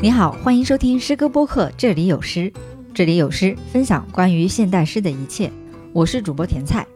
[0.00, 2.52] 你好，欢迎收听诗歌播客，这里有诗，
[2.94, 5.50] 这里有诗，分享关于现代诗的一切。
[5.92, 6.86] 我是主播甜菜。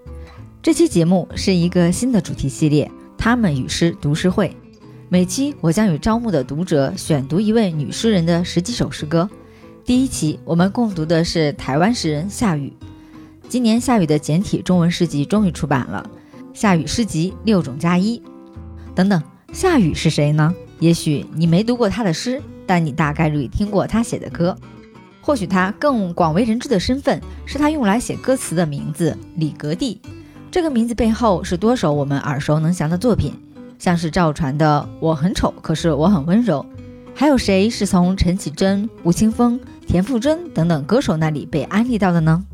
[0.63, 2.89] 这期节目是一个新的主题系列，
[3.19, 4.57] 他们与诗读诗会。
[5.09, 9.29] 每期我将与招募的读者选读一位女诗人的十几首诗歌。
[9.85, 12.73] 第一期我们共读的是台湾诗人夏雨。
[13.49, 16.09] 今年夏雨的简体中文诗集终于出版了，
[16.55, 18.17] 《夏雨诗集六种加一》。
[18.95, 19.21] 等等，
[19.53, 20.55] 夏雨是谁呢？
[20.79, 22.41] 也许你没读过他的诗。
[22.67, 24.57] 但你大概率听过他写的歌，
[25.21, 30.01] 或许他更广为人知的身份是他用来写歌词的名字李格弟。
[30.51, 33.33] 这个名字背后是多首我们耳熟能详的作品，
[33.79, 36.65] 像是赵传的《我很丑，可是我很温柔》，
[37.15, 42.45] 还有谁是从陈绮贞、吴青峰、田馥甄等等歌手那里被安利到的呢？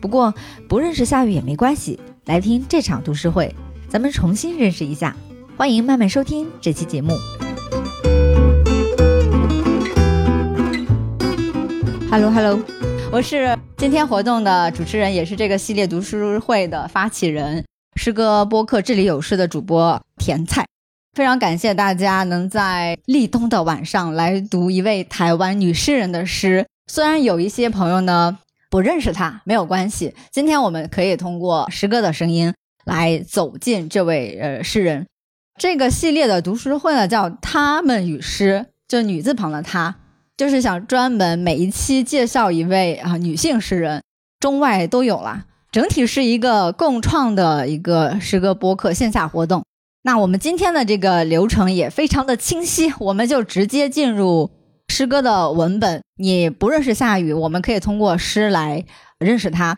[0.00, 0.34] 不过
[0.68, 3.54] 不认识夏雨也没关系，来听这场读诗会，
[3.88, 5.14] 咱们重新认识一下。
[5.56, 7.12] 欢迎慢慢收听这期节目。
[12.14, 12.62] Hello，Hello，
[13.10, 17.64] 我是今天活动的主持人，也是这个系列读书会的发起人，
[17.96, 20.64] 诗歌播客这里有诗的主播甜菜。
[21.14, 26.64] 非常感谢大家能在立冬的晚上来读一位台湾女诗人的诗。
[26.86, 28.38] 虽然有一些朋友呢
[28.70, 30.14] 不认识她，没有关系。
[30.30, 35.04] 今天我们可以通过诗歌的声音来走进这位呃诗人。
[35.58, 39.96] 这个系列的读书会呢叫“他们与诗”，就女字旁的她。
[40.36, 44.02] 就是想专门每一期介绍一位啊女性诗人，
[44.40, 45.46] 中外都有啦。
[45.70, 49.64] 整体是一个共创的一个诗歌播客线下活动。
[50.02, 54.50] 那我们今天的这个流程也非常的清晰，我们就直接进入
[54.88, 56.02] 诗歌的文本。
[56.16, 58.84] 你不认识夏雨，我们可以通过诗来
[59.18, 59.76] 认识他。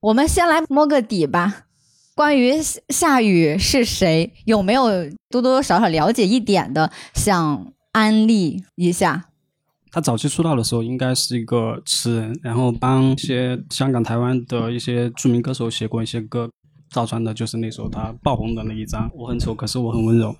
[0.00, 1.66] 我们先来摸个底吧。
[2.14, 2.54] 关于
[2.88, 9.26] 夏雨是谁，有没有多多少少了解一点的，想安利一下？
[9.92, 16.50] 他早期出道的时候应该是一个词人，然后帮一些香港、台湾的一些著名歌手写过一些歌。
[16.88, 20.30] 赵传的就是那首他爆红的那一张《我很丑，可是我很温柔》，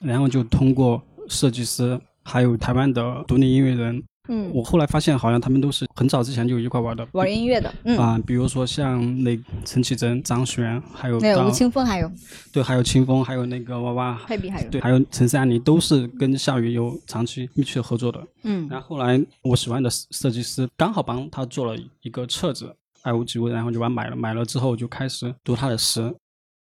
[0.00, 4.02] 然后就通过设计师还有台湾的独立音乐人。
[4.28, 7.74] 嗯，我后来发现好像他们都是很早之前就一块玩的，玩音乐的。
[7.84, 12.10] 嗯啊，比如说像那陈绮贞、张悬，还有那个吴青峰，还有
[12.52, 18.22] 对，还有清风，还有那个娃娃，还有对，还有陈珊妮，都是跟夏雨有长期密切合作的。
[18.44, 26.14] 嗯，然后后来我喜欢的设计师刚好帮他做了一个册子，爱屋及乌，然后就把买了，买了之后就开始读他的诗。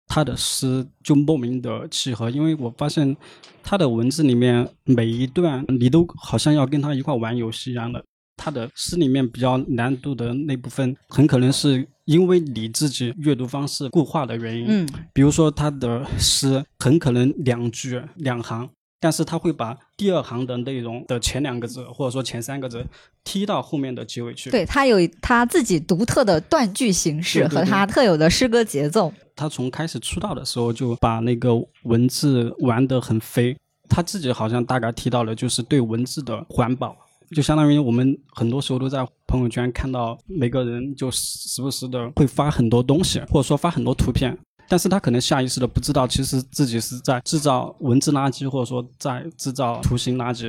[0.06, 3.16] 他的诗就莫名的契合，因为我发现
[3.62, 8.02] 他的文字里面每一段你都好像要跟他一块玩游戏一样的。
[8.36, 14.66] 他的诗里面比较难读的那部分，很可能是因为你自己阅读方式固化的原因。
[14.68, 18.68] 嗯，比如说他的诗很可能两句两行。
[19.00, 22.86] 但是他会把第二行的内容的前两个字，或者说前三个字，
[23.22, 24.48] 踢到后面的结尾去。
[24.50, 29.12] 对他有他自己独特的断句形式和他特有的诗歌节奏。
[29.36, 31.50] 他从开始出道的时候就把那个
[31.82, 33.56] 文字玩得很飞。
[33.88, 36.96] 他自己好像大概提到了，就是对文字的环保，
[37.34, 44.36] 就相当于我们很多时候都在朋友圈看到每个人就时不时的会发很多东西，或者说发很多图片。
[44.66, 50.46] 但是他可能下意识的不知道，其实自己是在制造文字垃圾，或者说在制造图形垃圾。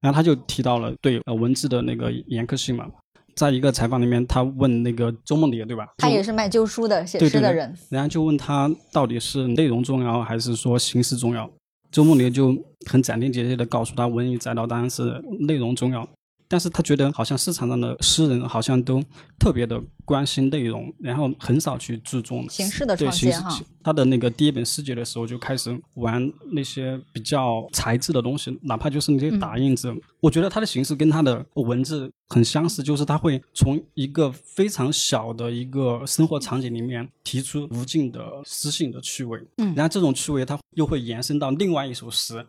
[0.00, 2.86] 然后他就提到了对呃文字的那个严苛性嘛。
[3.34, 5.86] 在一个采访里面，他问那个周梦蝶，对吧？
[5.98, 7.74] 他也是卖旧书的，写诗的人。
[7.88, 11.50] 然后就问他到底是内容重要还是说形式重要？
[11.90, 12.56] 周梦蝶就
[12.90, 16.08] 很斩钉截铁的告诉他，文艺载道当然是内容重要。
[16.52, 19.02] 但是他觉得好像市场上的诗人好像都
[19.38, 23.58] 特别的关心内容，然后很少去注重形式的创新哈。
[23.82, 29.90] 他的那个第一本诗集的时候就开始玩那些比较材质的东西，哪怕就是那些打印纸。
[30.20, 42.46] 我觉得他的形式跟他的文字很相似，就是他会从一个非常小的一个生活场景里面提出无尽的诗性的趣味，嗯，然后这种趣味他又会延伸到另外一首诗。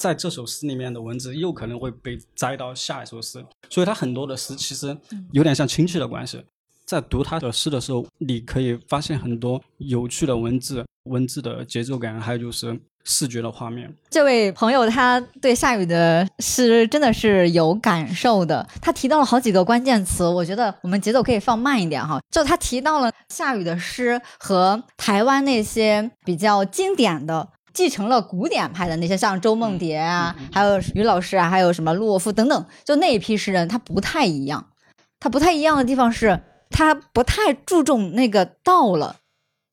[0.00, 4.96] 在这首诗里面的文字又可能会被摘到下一首诗，所以他很多的诗其实
[5.30, 6.42] 有点像亲戚的关系。
[6.86, 13.94] 在读他的诗的时候，你可以发现很多有趣的文字、文字的节奏感，还有就是视觉的画面。
[14.08, 22.18] 这位朋友他对夏雨的诗真的是有感受的，他提到了好几个关键词，我觉得我们节奏可以放慢一点哈。
[22.30, 27.50] 就他提到了夏雨的诗和台湾那些比较经典的。
[27.72, 34.68] 继承了古典派的那些，像周梦蝶啊，还有于老师啊，还有什么陆沃夫等等，就那一批诗人，他不太一样。
[35.18, 36.40] 他不太一样的地方是，
[36.70, 39.16] 他不太注重那个道了，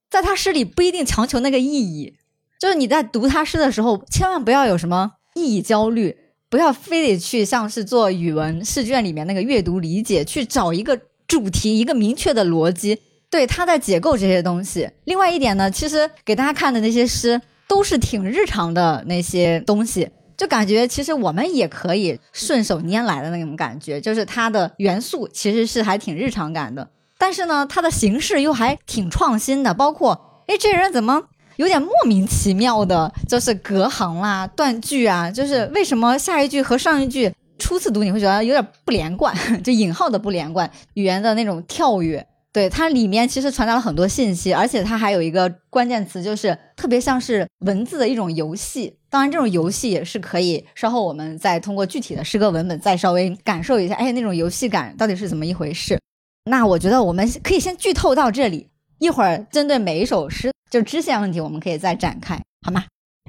[0.09, 2.15] 在他诗里不一定强求那个意义。
[2.59, 6.17] 就是你在读他诗的时候，千万不要有什么意义焦虑。
[6.49, 10.97] 不要非得去像是做语文试卷里面那个阅读理解，去找一个
[11.27, 13.01] 主题，一个明确的逻辑。
[13.29, 14.89] 对，他在解构这些东西。
[15.03, 26.87] 另外一点呢，其实给大家看的那些诗都是挺日常的那些东西，就感觉其实我们也可以顺手拈来的那种感觉，就是它的元素其实是还挺日常感的，
[27.17, 31.21] 但是呢，它的形式又还挺创新的，包括哎，这人怎么
[31.57, 42.25] 有点莫名其妙的，就是隔行啦、断句啊，就是为什么下一句和上一句初次读你会觉得有点不连贯， 就引号的不连贯，语言的那种跳跃。
[42.57, 48.97] 对它里面其实传达了很多信息，而且它还有一个关键词，就是特别像是文字的一种游戏。
[49.11, 55.99] 当然，这种游戏也是可以稍后我们再通过具体的诗歌文本再稍微感受一下，哎，那种游戏感到底是怎么一回事？
[56.45, 58.67] 那我觉得我们可以先剧透到这里，
[58.97, 62.83] 一会儿针对每一首诗就支线问题，我们可以再展开，好吗？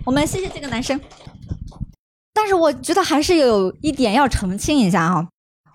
[0.06, 0.98] 我们谢谢这个男生，
[2.32, 5.28] 但是我觉得还是有一点要澄清一下哈。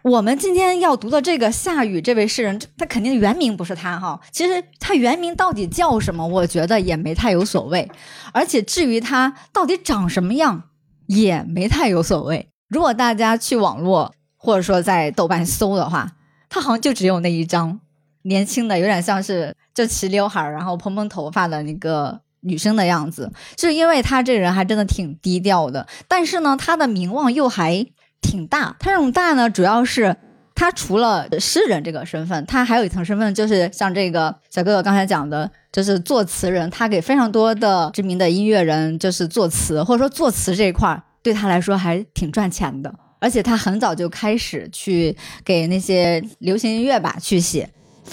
[0.04, 4.20] 我们今天要读的这个夏雨这位诗人，他肯定原名不是他哈。
[4.34, 7.90] 其实他原名到底叫什么，我觉得也没太有所谓。
[8.34, 10.64] 而且至于他到底长什么样，
[11.08, 12.50] 也没太有所谓。
[12.68, 16.12] 如果大家去网络或者说在豆瓣搜的话，
[16.50, 17.80] 他好像就只有那一张
[18.24, 23.32] 年轻的，有点像是就齐刘海然后蓬蓬头发的那个女生的样子。
[23.56, 27.88] 就是因为他这人还真的挺低调的，但是呢，他的名望又还。
[28.24, 30.16] 挺大，他这种大呢，主要是
[30.56, 47.69] 他除了诗人这个身份，他还有一层身份，就是像这个小哥哥刚才讲的，就是作词人，他给非常多的知名的音乐人就是作词，或者说作词这一块对他来说还挺赚钱的，而且他很早就开始去给那些流行音乐吧去写，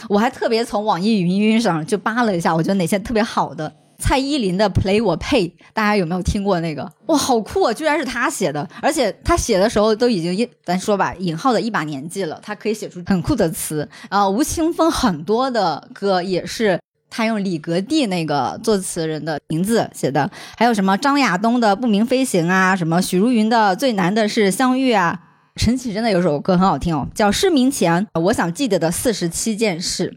[0.09, 3.73] 我还特别从网易云音乐上就扒了一下，我觉得哪些特别好的。
[4.01, 6.91] 蔡依林的《Play 我配》，大家有没有听过那个？
[7.07, 7.73] 哇，好酷啊！
[7.73, 14.29] 居然是他写的，而且他写的时候都已经一，咱说吧，引号的一把年纪了，他可以写出很酷的词啊。
[14.29, 16.81] 吴青峰很多的歌也是
[17.11, 25.21] 他用李格弟那个作词人的名字写的，还有什么张亚东的《不明飞行》啊，什么许茹芸的《最难的是相遇》啊，
[25.57, 30.11] 陈绮贞的有首歌很好听哦，叫《失明前我想记得的四十七件事》。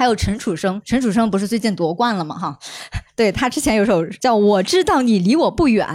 [0.00, 2.34] 还有陈楚生，陈楚生不是最近夺冠了吗？
[2.34, 2.58] 哈，
[3.14, 5.86] 对他之前有首叫《我知道你离我不远》，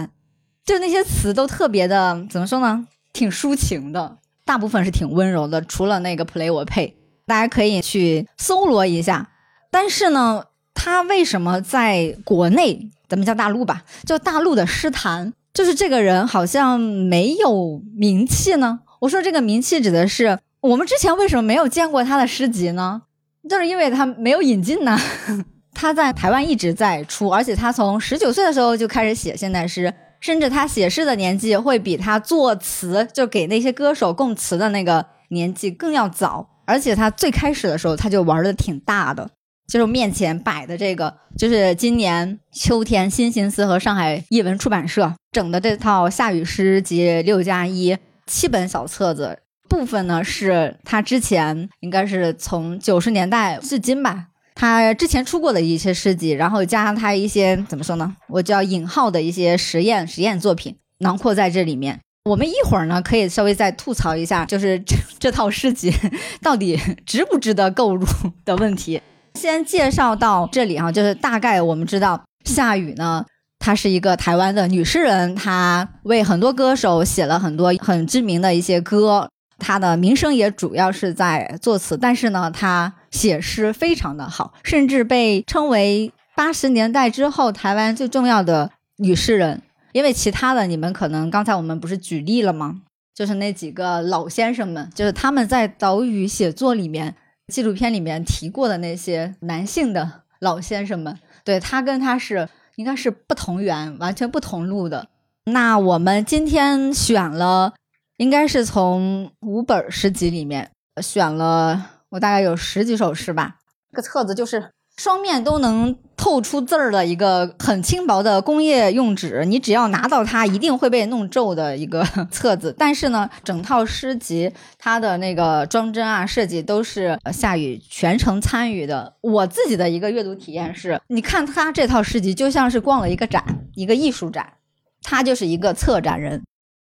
[0.64, 2.86] 就那些词都特别的，怎么说呢？
[3.12, 9.28] 挺抒情的，大部分是挺温柔的，除了那个 play 我配，大家可以去搜罗一下。
[9.72, 18.78] 但是呢，他为什么在国内，咱们叫大陆吧，叫大陆的诗坛，就是这个人好像没有名气呢？
[19.00, 23.02] 我说这个名气指的是我们之前为什么没有见过他的诗集呢？
[23.48, 24.98] 就是因为他没有引进呢，
[25.72, 36.48] 他在台湾一直在出，而且他从十九岁的时候就开始写现代诗，甚至他写诗的年纪会比他作词就给那些歌手供词的那个年纪更要早。
[36.68, 39.30] 而且他最开始的时候他就玩的挺大的，
[39.68, 47.96] 就是面前摆的这个，就是今年秋天新心思和上海译文出版社整的这套夏雨诗集六加一
[48.26, 49.38] 七本小册子。
[49.68, 58.16] 部分呢是他之前应该是从九十年代至今吧，他之前出过的一些诗集，然后加上他一些怎么说呢？
[58.28, 62.00] 我叫引号的一些实验实验作品囊括在这里面。
[62.24, 65.92] 我们一会儿呢可以稍微再吐槽一下，就是这这套诗集
[66.42, 68.04] 到底值不值得购入
[68.44, 69.00] 的问题。
[69.34, 73.24] 先介绍到这里哈，就是大概我们知道夏雨呢，
[73.60, 79.28] 她是一个台湾的女诗人，她为很多歌手写了很多很知名的一些歌。
[79.58, 89.62] 他的名声也主要是在作词，但是呢，他写诗非常的好，甚至被称为八十年代之后台湾最重要的女诗人。
[89.92, 92.82] 因为其他的，你们可能刚才我们不是举例了吗？
[93.14, 97.14] 就是那几个老先生们，就是他们在岛屿写作里面、
[97.48, 101.18] 纪录片里面提过的那些男性的老先生们。
[101.44, 105.08] 对他跟他是应该是不同源、完全不同路的。
[105.46, 107.72] 那我们今天选了。
[108.16, 110.70] 应该是从五本诗集里面
[111.02, 113.56] 选了，我大概有十几首诗吧。
[113.90, 122.74] 这个册子就是双面都能透出字儿的一个很轻薄的工业用纸，你只要拿到它，一定会被弄皱的一个 册子。
[122.78, 129.14] 但是呢，整套诗集它的那个装帧啊、设计都是夏雨全程参与的。
[129.20, 133.44] 我自己的一个阅读体验是，你看他这套诗集就像是逛了一个展，
[133.74, 134.54] 一个艺术展，
[135.02, 136.42] 他就是一个策展人。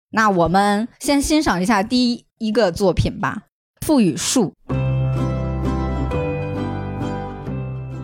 [0.09, 3.43] 那我们先欣赏一下第一个作品吧，
[3.85, 4.53] 《赋予树》。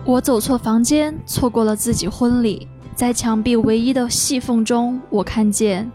[0.04, 2.68] 我走错房间，错过了自己婚礼。
[2.94, 5.90] 在墙壁唯一的细缝中，我看见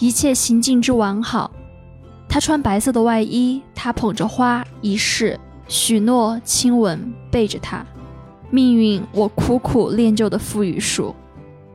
[0.00, 1.52] 一切行径之完好。
[2.28, 7.86] 他穿白色的外衣，他捧着花，仪式、许诺、亲吻，背着他。
[8.50, 11.14] 命运，我苦苦练就的腹语术。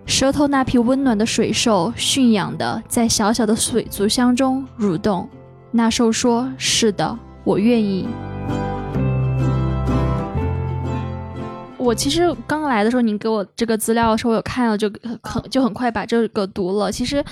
[0.10, 5.30] 舌头那匹温暖的水兽，驯养的在小小的水族箱中蠕动。
[5.70, 8.08] 那兽说：“是的，我愿意。”
[11.79, 14.91] 我其实刚来的时候，你给我这个资料的时候，我有看到，就
[15.24, 16.91] 很就很快把这个读了。
[16.91, 17.24] 其实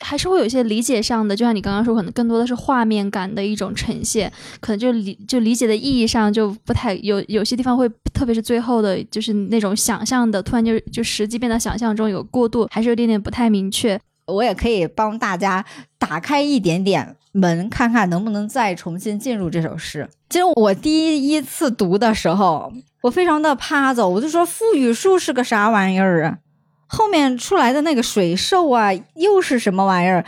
[0.00, 4.30] 还是会有一些理解上的，就像你刚刚说，可能更多的是画面感的一种呈现，
[4.60, 13.98] 可能就理就理解的意义上就不太有，有些地方会，特别是最后的，就是那种想象的，突然就就实际变得想象中有过渡，还是有点点不太明确。
[14.26, 15.64] 我也可以帮大家
[15.98, 20.08] 打开一点点门，看看能不能再重新进入这首诗。
[20.28, 22.70] 其实我第一次读的时候。
[23.04, 26.38] 我非常的趴走，我就说赋语术是个啥玩意儿啊？
[26.86, 30.24] 后面出来的那个水兽啊，又是什么玩意儿？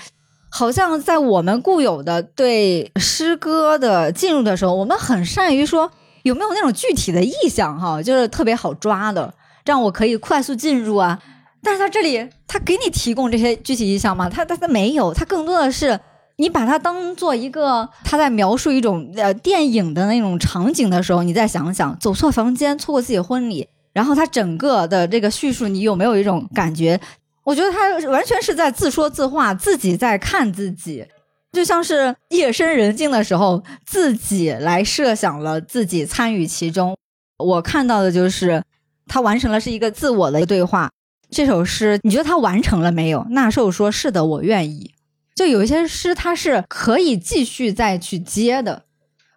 [0.50, 5.90] 好像在我们固有的对诗歌的进入的时候，我们很善于说
[6.22, 9.32] 有没有那种具体的意象哈，就是特别好抓的，
[9.64, 11.18] 这样我可以快速进入啊。
[11.62, 14.28] 但是他这里他给你提供这些具体意象吗？
[14.28, 15.98] 他他他没有，他更多的是。
[16.36, 27.00] 你把它当做一个他在描述一种呃电影的那种场景的时候，你再想想走错房间错过自己婚礼，然后他整个的这个叙述，你有没有一种感觉？
[27.44, 31.06] 我觉得他完全是在自说自话，自己在看自己，
[31.52, 36.96] 就像是夜深人静的时候，自己来设想了自己参与其中。
[37.38, 38.62] 我看到的就是
[39.06, 40.90] 他完成了是一个自我的对话。
[41.30, 43.24] 这首诗，你觉得他完成了没有？
[43.30, 44.92] 纳寿说：“是的，我愿意。”
[45.36, 48.84] 就有一些诗，它是可以继续再去接的，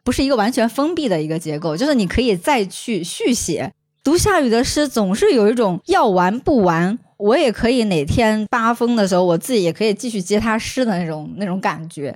[0.03, 3.74] 不是一个完全封闭的一个结构，就是你可以再去续写。
[4.01, 12.15] 读夏雨的诗，总是有一种要完不完，我也可以哪天发疯的时候，我自己也可以继续接他诗的那种那种感觉。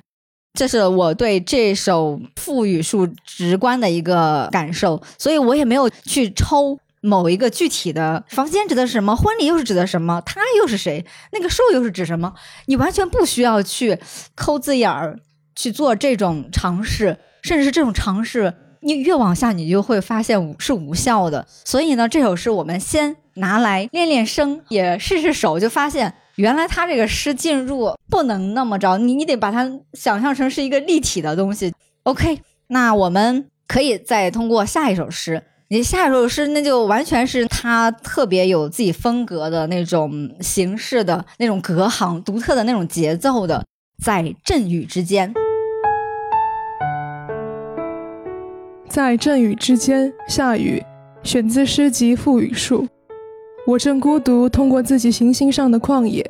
[0.54, 6.78] 这是我对这首赋语术直观的一个感受，所以我也没有去抽。
[7.04, 9.14] 某一个具体的房间指的是什么？
[9.14, 10.22] 婚礼又是指的什么？
[10.24, 11.04] 他又是谁？
[11.32, 12.32] 那个兽又是指什么？
[12.64, 13.98] 你完全不需要去
[14.34, 15.20] 抠字眼儿
[15.54, 21.46] 去做这种尝试，甚至是这种尝试，你越往下，你就会发现是无效的。
[21.48, 31.74] 所以呢，这首诗我们先拿来练练声，也试试手，就发现原来他这个诗进入不能那么着，你你得把它想象成是一个立体的东西。
[32.04, 35.42] OK，那我们可以再通过下一首诗。
[35.74, 43.66] 你下一首诗，那就完全是他特别有自己风格的那种形式的那种隔行，独特的那种节奏的，
[44.00, 45.34] 在阵雨之间，
[48.88, 50.80] 在阵雨之间下雨，
[51.24, 52.82] 选自诗集《赋语术》。
[53.66, 56.22] 我正孤独，通过自己行星上的旷野；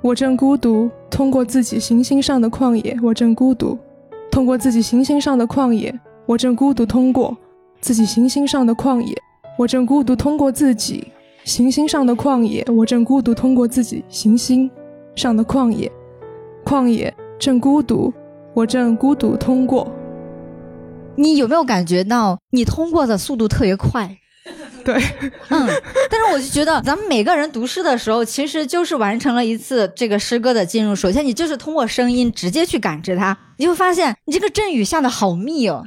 [0.00, 3.76] 我正孤独，通过自己行星上的旷野；我正孤独，
[4.30, 5.92] 通过自己行星上的旷野；
[6.24, 7.36] 我正孤独通过。
[7.82, 9.12] 自己行星上的旷野，
[9.58, 11.12] 我正孤独通过自己
[11.42, 14.70] 行星上的旷野，我正孤独通过自己行星
[15.16, 15.90] 上的旷野，
[16.64, 18.14] 旷野正孤独，
[18.54, 19.92] 我正孤独通过。
[21.16, 24.16] 你有没有感觉到你通过的速度特别快？
[24.84, 24.94] 对，
[25.48, 25.68] 嗯，
[26.08, 30.94] 但是我就觉得咱们每个人读诗的时候，其实就是完成了一次这个诗歌的进入。
[30.94, 35.84] 首先，你就是通过声音直接去感知它，你会发现你这个阵雨下的好密哦。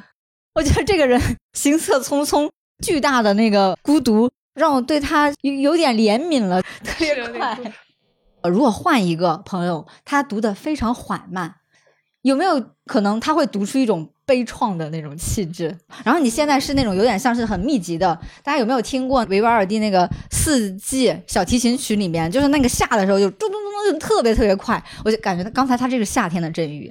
[0.56, 1.22] 我觉得这个人
[1.52, 2.50] 行色匆匆，
[2.82, 7.60] 巨大的那个孤独，让我对他有有点怜悯了，特别快。
[8.50, 11.56] 如果换一个朋友，他读的非常缓慢，
[12.22, 15.78] 有没有可能他会读出一种悲怆的那种气质？
[16.06, 26.90] 然后你现在是那种有点像是很密集的，大家有没有听过维瓦尔第那个四季小提琴曲里面，就是那个下的时候就咚咚咚咚就特别特别快，我就感觉刚才他这是夏天的阵雨。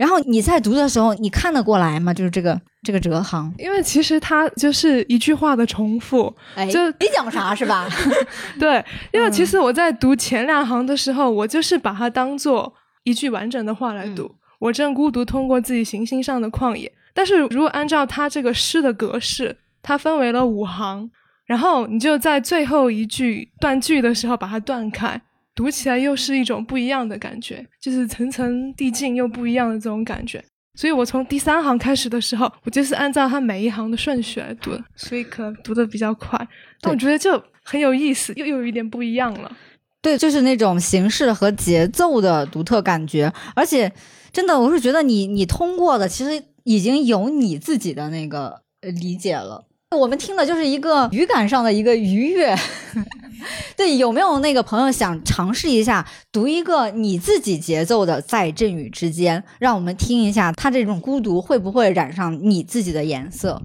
[0.00, 2.14] 然后你在读的时候，你看得过来吗？
[2.14, 6.34] 就是这个这个折行，因为其实它就是一句话的重复，
[6.72, 7.86] 就没讲啥是吧？
[8.58, 12.72] 对，因为其实我在读前两行的时候，我就是把它当做
[13.04, 14.34] 一句完整的话来读。
[14.58, 21.10] 我正孤独通过自己行星上的旷野，但是如果按照它这个诗的格式，它分为了五行，
[21.44, 25.20] 然后你就在最后一句断句的时候把它断开。
[25.54, 30.42] 读起来又是一种不一样的感觉，就是层层递进又不一样的这种感觉。
[30.78, 36.38] 所以我从第三行开始的时候，我就是按照它每一行的顺序来读，所以可能读的比较快。
[36.80, 39.54] 但我觉得就很有意思，又有一点不一样了。
[40.00, 43.30] 对，就是那种形式和节奏的独特感觉。
[43.54, 43.92] 而且，
[44.32, 49.66] 真的，我是觉得你你通过的其实已经有你自己的那个理解了。
[49.98, 52.54] 我们听的就是一个语感上的一个愉悦。
[53.76, 63.60] 对，有没有那个朋友想尝试一下读一个你自己节奏的《在阵雨之间》，让我们听一下他这种孤独会不会染上你自己的颜色？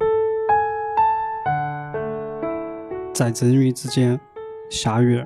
[3.13, 4.20] 在阵雨之间，
[4.72, 5.24] 下雨，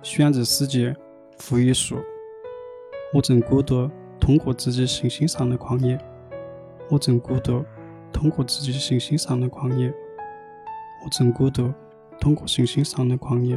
[0.00, 0.94] 选择世界，
[1.38, 1.96] 赋予树。
[3.12, 5.98] 我正孤独，通过自己信心上的旷野。
[6.88, 7.64] 我正孤独，
[8.12, 9.92] 通过自己信心上的旷野。
[11.06, 11.72] 我正孤独，
[12.18, 13.54] 通过星星上的狂野。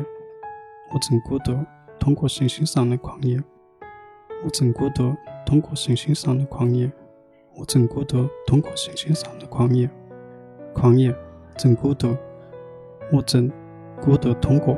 [0.94, 1.58] 我正孤独，
[2.00, 3.42] 通过星星上的狂野。
[4.46, 5.16] 我正孤独，
[5.48, 6.92] 通过星星上的狂野。
[7.56, 9.90] 我正孤独，通过星星上的狂野。
[10.76, 11.12] 狂野，
[11.58, 12.16] 正孤独。
[13.12, 13.52] 我正
[14.00, 14.78] 孤独通过。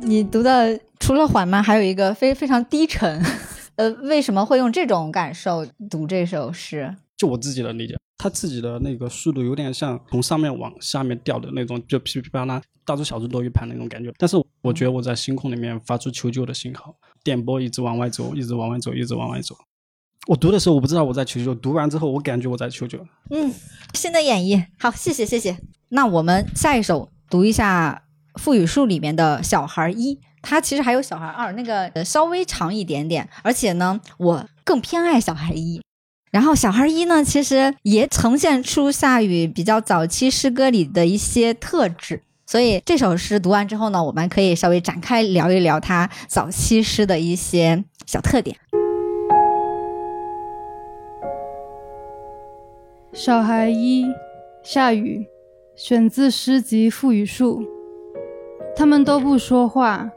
[0.00, 3.20] 你读的除了缓慢，还有一个非非常低沉。
[3.74, 6.94] 呃，为什么会用这种感受读这首诗？
[7.16, 7.96] 就我自己的理解。
[8.18, 14.12] 他自己的那个速度有点像从上面往下面掉的那种，就噼噼啪啦，大珠小珠落玉盘那种感觉。
[14.18, 19.56] 但是我觉得我在星空里面发出求救的信号，电波一直往外走，一直往外走，一直往外走。
[20.26, 22.98] 我读的时候我不知道我在求救，读完之后我感觉我在求救。
[23.30, 23.54] 嗯，
[23.94, 25.56] 新的演绎，好，谢谢谢谢。
[25.90, 28.02] 那我们下一首读一下
[28.38, 35.80] 《赋予树》里面的小孩一，它其实还有小孩二，那个稍微长一点点，而且呢，我更偏爱小孩一。
[36.30, 48.56] 然后小孩一呢，其实也呈现出夏雨比较早期诗歌里的一些特质，所以这首诗读完之后呢，我们可以稍微展开聊一聊他早期诗的一些小特点。
[53.14, 54.04] 小孩一，
[54.62, 55.26] 夏雨，
[55.74, 57.62] 选自诗集《赋予树》。
[58.76, 60.10] 他们都不说话，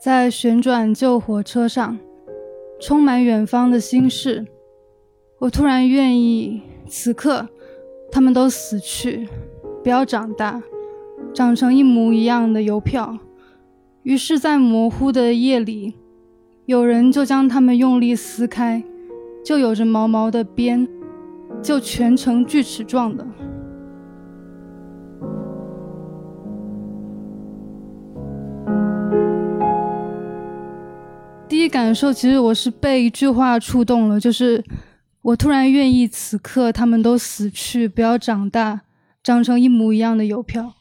[0.00, 1.98] 在旋转旧火车上，
[2.80, 4.46] 充满远方的心事。
[5.38, 7.46] 我突然愿意，此刻
[8.10, 9.28] 他们都死去，
[9.82, 10.62] 不要长大，
[11.34, 13.18] 长成一模一样的邮票。
[14.02, 15.94] 于是，在模糊的夜里，
[16.64, 18.82] 有人就将它们用力撕开，
[19.44, 20.88] 就有着毛毛的边，
[21.60, 23.26] 就全成锯齿状的。
[31.46, 34.64] 第一感受，其实我是被一句话触动了，就是。
[35.26, 38.82] 我突然愿意此刻他们都死去，不要长大，
[39.24, 40.74] 长成一模一样的邮票，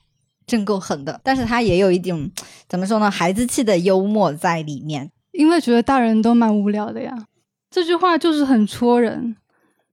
[0.46, 1.20] 真够狠的。
[1.24, 2.32] 但是他也有一点
[2.70, 7.26] 怎么说呢，孩子气的幽默在里面，因为觉得大人都蛮无聊的呀。
[7.72, 9.36] 这句话就是很戳人。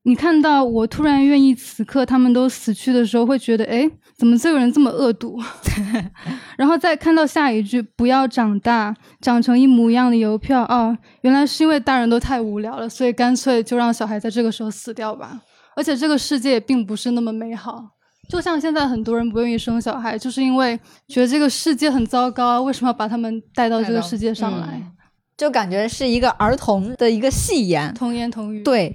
[0.03, 3.91] 你看到我突然愿意此刻他们都死去的时候，会觉得哎，
[4.23, 5.37] 怎么这个人这么恶毒？
[6.57, 15.41] 然后再看到下一句“不要长大，长成一模一样的邮票”，哦，原来是因为大人都太无聊了，所以干脆就让小孩在这个时候死掉吧。
[15.75, 17.85] 而且这个世界也并不是那么美好，
[18.29, 24.81] 就像现在很多人不愿意生小孩，就是因为觉得这个世界很糟糕，为什么要把他们带到这个世界上来？
[25.37, 28.63] 就感觉是一个儿童的一个戏言，童言童语。
[28.63, 28.95] 对。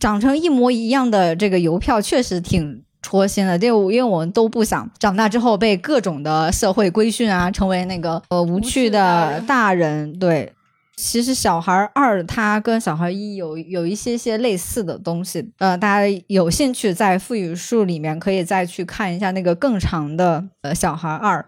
[0.00, 10.18] 长成一模一样的这个邮票确实挺戳心的，就因为我们都不想长大之后被各种的社会规训啊，成为那个呃无趣的大人。
[10.18, 10.50] 对，
[10.96, 21.44] 其实小孩二他跟小孩一有有一些些类似的东西，呃，大家有兴趣在赋予树里面可以再去看一下那个更长的呃小孩二。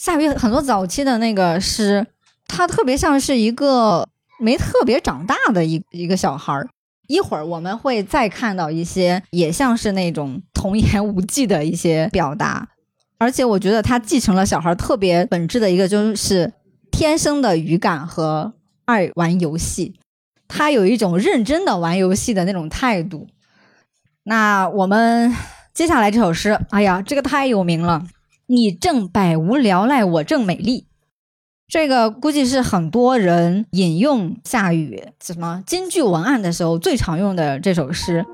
[0.00, 2.04] 下雨很多早期的那个诗，
[2.48, 4.08] 他特别像是一个
[4.40, 6.68] 没特别长大的一一个小孩儿。
[7.08, 12.68] 一会儿我们会再看到一些也像是那种童言无忌的一些表达，
[13.18, 16.52] 而且我觉得他继承了小孩特别本质的一个，就是
[16.90, 19.94] 天生的语感和爱玩游戏，
[20.48, 23.26] 他有一种认真的玩游戏的那种态度。
[24.24, 25.34] 那我们
[25.72, 28.04] 接下来这首诗，哎呀，这个太有名了，
[28.46, 30.86] 你正百无聊赖，我正美丽。
[31.68, 38.24] 这个估计是很多人引用夏雨什么京剧文案的时候最常用的这首诗。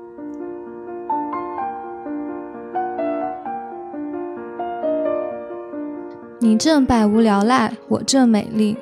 [6.39, 8.77] 你正百无聊赖，我正美丽。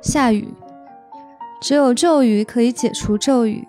[0.00, 0.52] 夏雨，
[1.60, 3.68] 只有咒语可以解除咒语，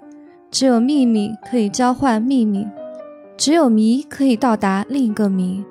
[0.50, 2.68] 只有秘密可以交换秘密，
[3.38, 5.64] 只有谜可以到达另一个谜。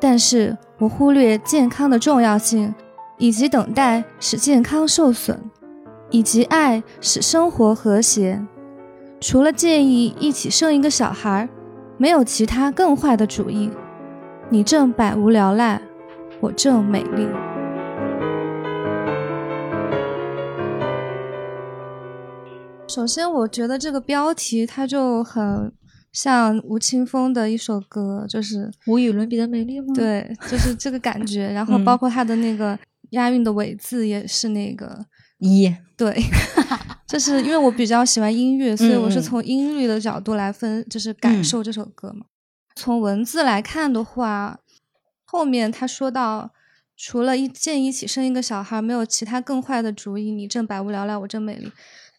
[0.00, 2.74] 但是我忽略健康的重要性。
[3.22, 5.40] 以及等待使健康受损，
[6.10, 8.44] 以及爱使生活和谐。
[9.20, 11.48] 除了建议一起生一个小孩，
[11.96, 13.70] 没有其他更坏的主意。
[14.50, 15.80] 你正百无聊赖，
[16.40, 17.28] 我正美丽。
[22.88, 25.72] 首先，我觉得这个标题它就很
[26.12, 31.52] 像吴青峰的一首歌，就是无与伦比的美丽吗？，对，就是这个感觉。
[31.52, 32.76] 然后嗯包括他的那个
[33.12, 35.06] 押韵的尾字也是那个，
[35.38, 36.14] 一，对，
[37.08, 42.26] 就是因为我比较喜欢音乐，所以我是从音律的角度来分，就是感嗯受这首歌嘛。
[42.74, 44.60] 从文字来看的话，
[45.24, 46.52] 后面他说到，
[46.96, 50.30] 除了一见一起生一个小孩，没有其他更坏的主意。
[50.30, 51.70] 你正百无聊赖，我正美丽。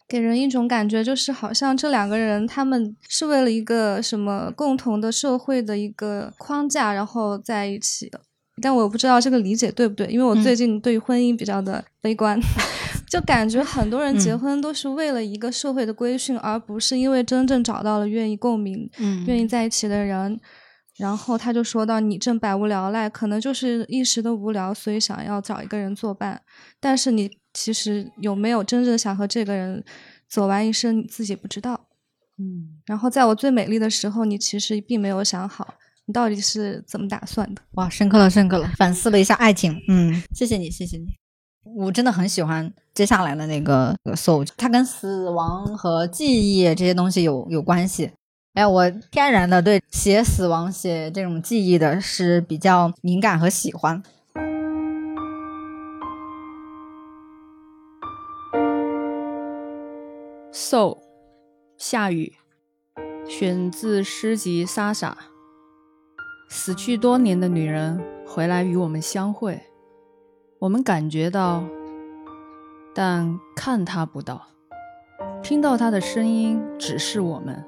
[0.06, 8.20] 给人一种感觉，就是好像这两个人他们是为了一个什么共同的社会的一个框架，然后在一起的。
[8.62, 12.38] 但我不知道这个理解对不对，因为我最嗯近对婚姻比较的悲观，
[13.10, 20.40] 就感觉很多人结嗯婚都是为了一个社会的规训，而不是因为真正找到了愿意共鸣、嗯愿意在一起的人。
[20.96, 26.40] 然后他就说到：“你正百无聊赖，可能就是一时的无聊，所以想要找一个人作伴。
[26.78, 29.84] 但是你其实有没有真正想和这个人
[30.28, 31.88] 走完一生，你自己不知道。
[32.38, 35.74] 嗯，然后在我最美丽的时候，你其实并没有想好
[36.06, 37.62] 你到底是怎么打算的。
[37.72, 39.80] 哇，深刻了，深刻了，反思了一下爱情。
[39.88, 41.06] 嗯，谢谢你，谢谢你。
[41.62, 48.10] 我真的很喜欢接下来的那个 soul，它跟死亡和记忆这些东西有有关系。
[48.52, 54.02] 哎，我天然的对写死亡、写这种记忆的是比较敏感和喜欢。
[60.52, 60.98] so，
[61.78, 62.34] 下雨，
[63.26, 65.16] 选自诗集《莎莎》。
[66.56, 69.60] 死去多年的女人回来与我们相会，
[70.60, 71.64] 我们感觉到，
[72.94, 74.40] 但看她不到，
[75.42, 77.66] 听到她的声音只是我们。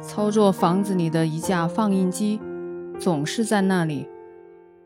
[0.00, 2.40] 操作房子里的一架放映机，
[2.98, 4.08] 总是在那里。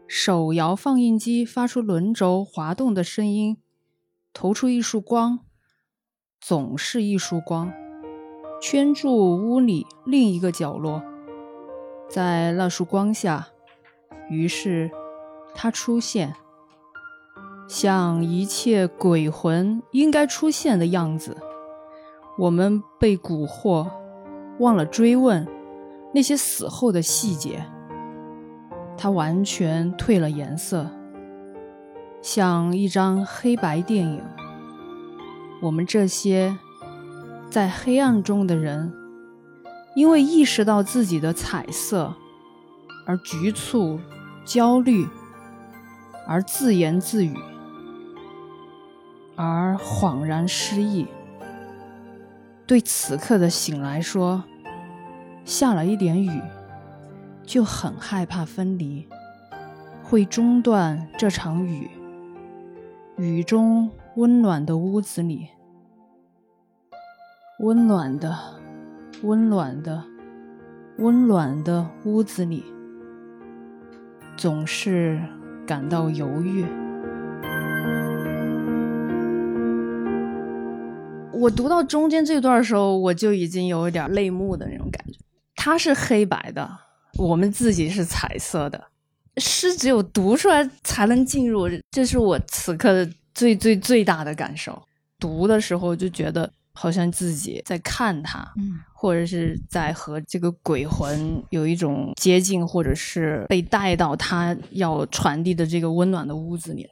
[0.09, 3.59] 手摇放映机发出轮轴滑动的声音，
[4.33, 5.39] 投出一束光。
[6.41, 7.73] 总是一束光，
[8.61, 11.01] 圈住屋里另一个角落。
[12.09, 13.49] 在那束光下，
[14.31, 14.91] 于是
[15.55, 16.35] 它出现，
[17.69, 21.37] 像一切鬼魂应该出现的样子。
[22.39, 23.91] 我们被蛊惑，
[24.59, 25.47] 忘了追问
[26.15, 27.65] 那些死后的细节。
[28.97, 30.87] 它完全褪了颜色，
[32.21, 34.23] 像一张黑白电影。
[35.61, 36.57] 我们这些
[37.51, 38.93] 在黑暗中的人，
[39.99, 42.15] 因为意识到自己的彩色
[43.05, 43.99] 而局促、
[44.45, 45.05] 焦虑，
[46.25, 47.37] 而自言自语，
[49.35, 51.05] 而恍然失忆。
[52.65, 54.45] 对此刻的醒来说，
[55.45, 56.41] 下了一点雨，
[57.45, 59.05] 就很害怕分离，
[60.05, 61.91] 会中断这场雨。
[63.17, 63.91] 雨中。
[64.15, 65.47] 温暖的屋子里，
[67.61, 68.58] 温暖的、
[69.23, 70.05] 温暖的、
[70.99, 72.65] 温暖的屋子里，
[74.37, 75.21] 总是
[75.67, 76.65] 感到犹豫。
[81.33, 85.19] 我读到中间这段的时候，我就已经有一点泪目的那种感觉。
[85.55, 86.69] 它是黑白的，
[87.19, 88.89] 我们自己是彩色的。
[89.37, 93.11] 诗只有读出来才能进入，这是我此刻的。
[93.35, 94.83] 最最最大的感受，
[95.17, 106.85] 读的时候就觉得好像自己在看他，嗯，或者是在和这个鬼魂有一种接近，或者是被带到他要传递的这个温暖的屋子里。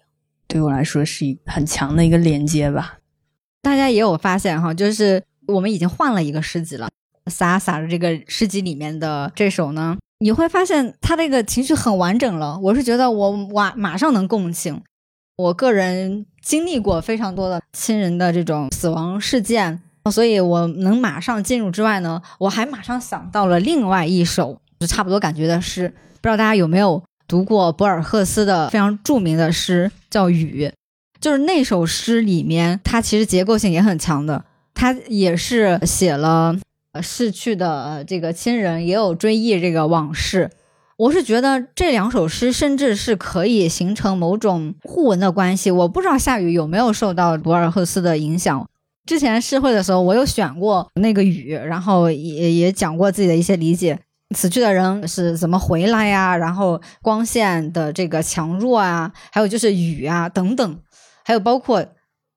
[0.46, 2.98] 对我来说是一很强的一个连接吧。
[3.60, 6.88] 大家也有发现哈，就是我们已经换了一个诗集了，
[7.26, 12.56] 洒洒的这个诗集里面的这首呢，你会发现他这个情绪很完整了。
[12.62, 14.80] 我是觉得我马马上能共情。
[15.36, 25.88] 我个人经历过非常多的亲人的这种死亡事件，所以我能马上进入之外呢，我还马上想到了另外一首就差不多感觉的诗。
[26.20, 30.66] 不知道大家有没有读过博尔赫斯的非常著名的诗，叫《雨》。
[31.20, 36.56] 就是那首诗里面，它其实结构性也很强的，它也是写了
[37.00, 40.50] 逝去的这个亲人，也有追忆这个往事。
[40.98, 45.70] 我是觉得这两首诗甚至是可以形成某种互文的关系。
[45.70, 48.66] 我不知道夏雨有没有受到博尔赫斯的影响。
[49.06, 53.98] 之前诗会的时候，我有选过那个雨，然后也也讲过自己的一些理解。
[54.34, 56.36] 死去的人是怎么回来呀？
[56.36, 60.78] 然后光线的这个强弱啊，还有就是雨啊等等，
[61.24, 61.86] 还有包括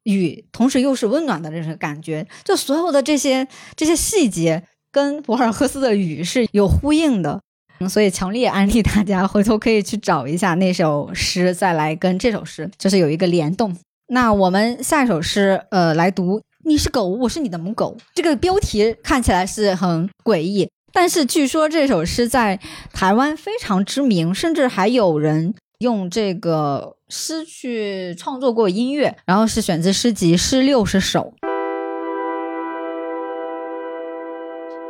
[0.04, 2.28] 雨，同时又是温暖的这种感觉。
[2.46, 7.42] 就所有的这些这些细节，跟博尔赫斯的雨是有呼应的。
[7.90, 13.76] 所以强烈安利大家回头可以去找一下那首诗，再来跟这首诗就是有一个联动。
[14.10, 17.96] 那我们下一首诗，呃，来读你是狗，我是你的母狗。
[18.14, 22.60] 这个标题看起来是很诡异，但是据说这首诗在
[22.94, 31.34] 台湾非常知名，甚至还有人用这个诗去创作过音乐，然后是选自诗集《诗六十首》。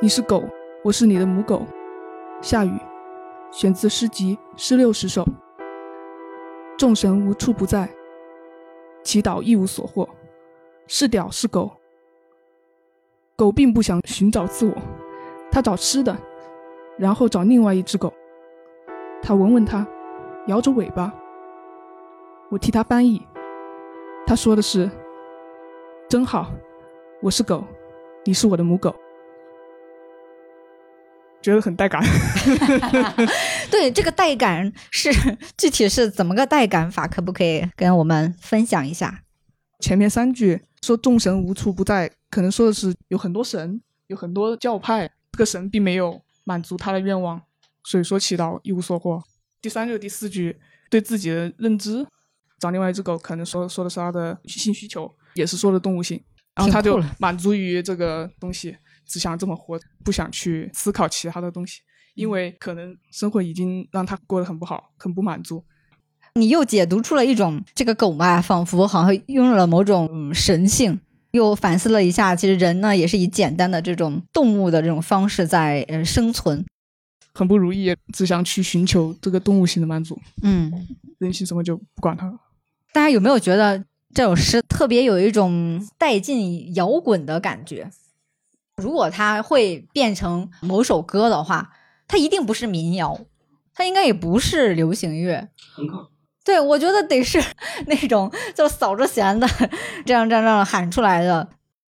[0.02, 0.44] 你是狗，
[0.84, 1.64] 我是你的母狗。
[2.42, 2.72] 下雨，
[3.52, 5.24] 选自诗集《诗六十首》。
[6.80, 7.88] 众神无处不在，
[9.04, 10.10] 祈祷一无所获。
[10.92, 11.72] 是屌是狗，
[13.38, 14.76] 狗并不想寻找自我，
[15.52, 16.18] 它找吃的，
[16.98, 18.12] 然后找另外一只狗。
[19.22, 19.88] 它闻闻它，
[20.48, 21.14] 摇着尾巴。
[22.50, 23.22] 我替它翻译，
[24.26, 24.90] 它说的是
[26.10, 26.52] ：“真好，
[27.22, 27.64] 我是狗，
[28.26, 28.92] 你是我的母狗。”
[31.40, 32.02] 觉得很带感。
[33.70, 35.12] 对，这个带感是
[35.56, 37.08] 具体是怎么个带感法？
[37.08, 39.22] 可不可以跟我们分享一下？
[39.80, 47.42] 前面三句说众神无处不在，可能说的是有很多神，有很多教派，这个神并没有满足他的愿望，
[47.84, 49.22] 所以说祈祷一无所获。
[49.62, 50.58] 第三句、第四句
[50.90, 52.06] 对自己的认知，
[52.60, 56.24] 找另外一只狗，可能说说的是他的性需求，也是说的动物性，
[56.56, 61.82] 然后他就满足于这个东西，只想这么活，不想去思考其他的东西，
[62.16, 65.64] 因为可能生活已经让他过得很不好，很不满足。
[66.40, 71.00] 你又解读出了一种这个狗嘛，仿佛好像拥有了某种神性。
[71.32, 76.66] 又反思了一下，其实人呢也是以简单的这种动物的这种方式在呃生存，
[77.36, 80.20] 很不如意，只想去寻求这个动物性的满足。
[80.42, 80.88] 嗯，
[81.20, 82.34] 人性什么就不管它了。
[82.92, 87.92] 大家有没有觉得这首诗特别有一种带进摇滚的感觉？
[88.78, 91.74] 如果它会变成某首歌的话，
[92.08, 93.20] 它一定不是民谣，
[93.76, 95.48] 它应该也不是流行乐。
[96.50, 97.40] 对，我觉得得是
[97.86, 99.48] 那种就扫着弦的，
[100.04, 101.48] 这样这样这样喊出来的。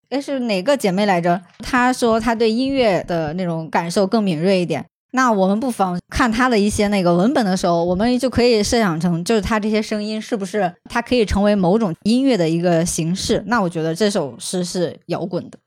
[0.09, 1.41] 哎，是哪个姐妹来着？
[1.63, 4.85] 她说她对音乐的那种感受更敏锐一点。
[5.13, 13.43] 那我们不妨看她的一些那个文本的时候，我们就可以设想成，就是她这些声音是不是它可以成为某种音乐的一个形式？
[13.47, 15.57] 那我觉得这首诗是摇滚的。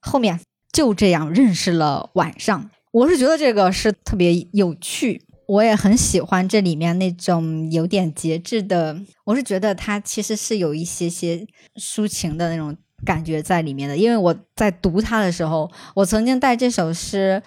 [0.00, 0.40] 后面
[0.72, 5.20] 就这样认识了晚上，我是觉得这个是特别有趣。
[5.46, 13.96] 我也很喜欢这里面那种有点节制的，我是觉得它其实是有一些些抒情的那种感觉在里面的。
[13.96, 17.42] 因为我在读它的时候，我曾经带这首诗，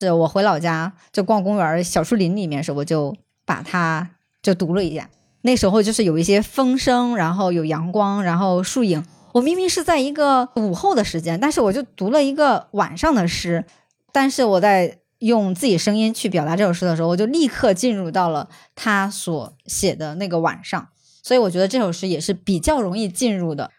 [0.00, 4.10] 是我回老家就逛公园小树林里面时，我就把它
[4.42, 5.10] 就读了一下。
[5.42, 9.04] 那时候就是有一些风声，然后有阳光，然后树影。
[9.32, 13.64] 我明明是在一个午后的时间，但是我就读了一个晚上的诗，
[14.10, 14.98] 但是我在。
[15.22, 20.88] 用自己声音去表达这首诗的时候，我就立刻进入到了他所写的那个晚上，
[21.22, 23.70] 所以我觉得这首诗也是比较容易进入的。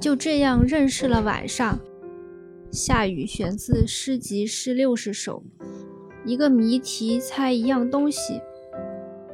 [0.00, 1.78] 就这样认识了晚上。
[2.72, 5.44] 下雨选自诗集诗六十首。
[6.24, 8.40] 一个谜题，猜一样东西。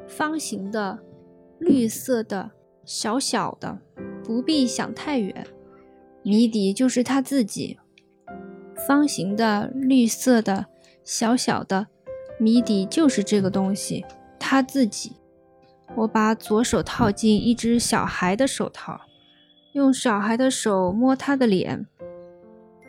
[0.07, 0.99] 方形的，
[1.59, 2.51] 绿色的，
[2.85, 3.81] 小小的，
[4.23, 5.47] 不必想太远。
[6.23, 7.79] 谜底就是他自己。
[8.87, 10.67] 方形的、绿色的、
[11.05, 11.87] 小小的
[12.39, 14.05] 谜底就是这个东西，
[14.39, 15.17] 他自己。
[15.95, 19.01] 我把左手套进一只小孩的手套，
[19.73, 21.87] 用小孩的手摸他的脸。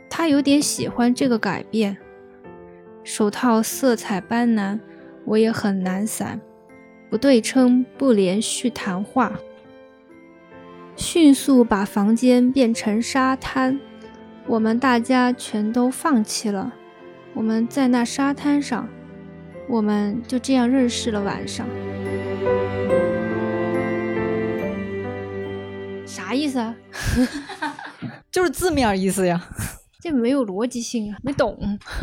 [0.10, 1.98] 他有点喜欢这个改变。
[3.04, 4.80] 手套色彩斑斓，
[5.26, 6.40] 我也很懒散，
[7.10, 9.34] 不对称、不连续谈话。
[10.96, 13.80] 迅速把房间变成沙滩。
[14.48, 16.74] 我们大家全都放弃了。
[17.34, 18.88] 我们在那沙滩上，
[19.68, 21.66] 我们就这样认识了晚上。
[26.06, 26.76] 啥意思啊？
[28.32, 29.42] 就是字面意思呀。
[30.02, 31.58] 这没有逻辑性啊，没懂。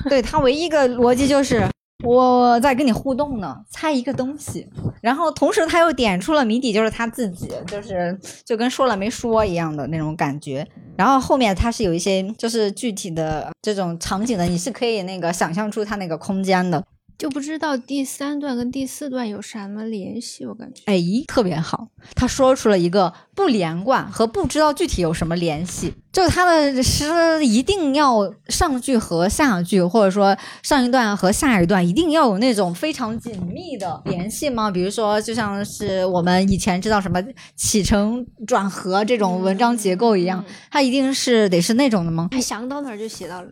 [0.08, 1.68] 对他唯一一个逻辑就是。
[2.02, 4.66] 我在跟你互动呢，猜一个东西，
[5.00, 10.66] 然后同时他又点出了谜底，就是他自己，就是就跟说了没说一样的那种感觉。
[10.96, 16.82] 然后后面他是有一些就是具体的这种场景的，你是可以那个想象出他那个空间的。
[17.20, 34.70] 就不知道第三段跟第四段有什么联系，我感觉哎，特别好，他说出了一个不连贯和不知道具体有什么联系，就是他的诗一定要上句和下句，或者说上一段和下一段一定要有那种非常紧密的联系吗？
[34.70, 37.22] 比如说，就像是我们以前知道什么
[37.54, 42.28] 起承转合这种文章结构一样，它一定是得是那种的吗？
[42.30, 43.48] 他想到哪儿就写到了。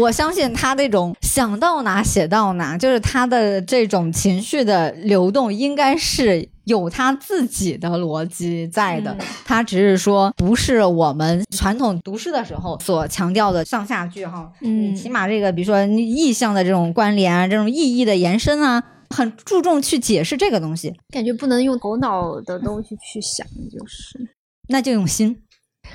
[0.00, 9.16] 我相信他那种想到哪写到哪，就是他的这种情绪的流动，应该是有他自己的逻辑在的。
[9.44, 14.52] 他只是说不是我们传统读诗的时候所强调的上下句哈。
[14.60, 20.94] 嗯，起码这个比如说意象的这种关联啊，这种意义的延伸啊，很注重去解释这个东西。
[21.08, 24.28] 感觉不能用头脑的东西去想，就是
[24.68, 25.42] 那就用心。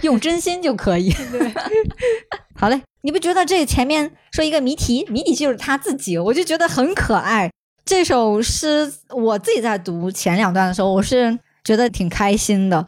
[0.02, 1.12] 用真心就可以。
[1.32, 1.54] 对，
[2.56, 7.52] 好嘞，你不觉得这前面说一个谜题，谜底就是他自己，我就觉得很可爱。
[7.84, 12.88] 这首诗我自己在读前两段的时候，我是觉得挺开心的。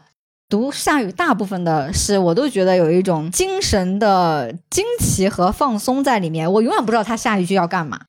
[0.50, 6.52] 读夏雨大部分的诗，我都觉得有一种精神的惊奇和放松在里面。
[6.52, 8.00] 我永远不知道他下一句要干嘛，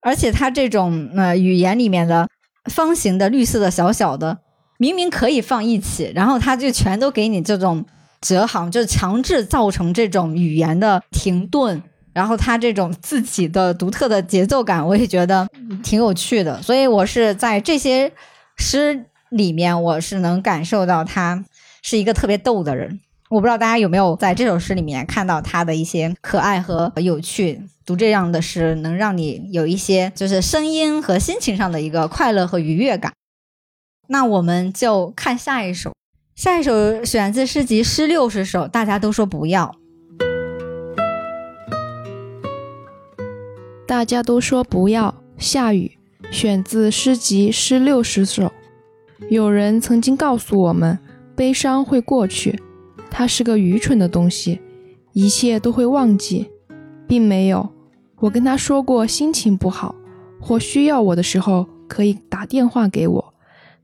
[0.00, 2.26] 而且他这种呃语言里面的
[2.70, 4.38] 方形的、绿色的、小小的，
[4.78, 7.84] 明明可以放一起，然后他就全都给你这种。
[8.20, 15.48] 折行就是强制造成这种语言的停顿，然后他这种自己的独特的节奏感，我也觉得
[15.82, 16.60] 挺有趣的。
[16.62, 18.12] 所以我是在这些
[18.56, 21.44] 诗里面，我是能感受到他
[21.82, 23.00] 是一个特别逗的人。
[23.30, 27.62] 我不知道大家有没有在这首诗里面看到他的一些可爱和有趣。
[27.86, 33.12] 读这样的诗，能让你有一些就是声音和心情上的一个快乐和愉悦感。
[34.08, 35.92] 那我们就看下一首。
[36.40, 39.76] 下一首选自诗集诗六十首，大家都说不要。
[43.86, 45.98] 大家都说不要下雨，
[46.30, 48.50] 选自诗集诗六十首。
[49.28, 50.98] 有人曾经告诉我们，
[51.36, 52.58] 悲伤会过去，
[53.10, 54.62] 它是个愚蠢的东西，
[55.12, 56.50] 一切都会忘记，
[57.06, 57.68] 并没有。
[58.20, 59.94] 我跟他说过，心情不好
[60.40, 63.34] 或需要我的时候可以打电话给我，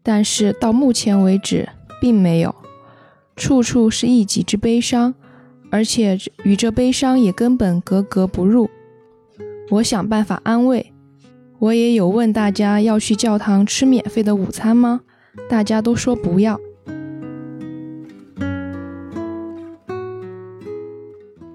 [0.03, 1.69] 但是到目前为止。
[2.07, 2.55] 并没有，
[3.35, 5.13] 处处是一己之悲伤，
[5.73, 8.71] 而且与这悲伤也根本格格不入。
[9.71, 10.93] 我想办法安慰，
[11.59, 15.01] 我也有问大家要去教堂吃免费的午餐吗？
[15.49, 16.61] 大家都说不要。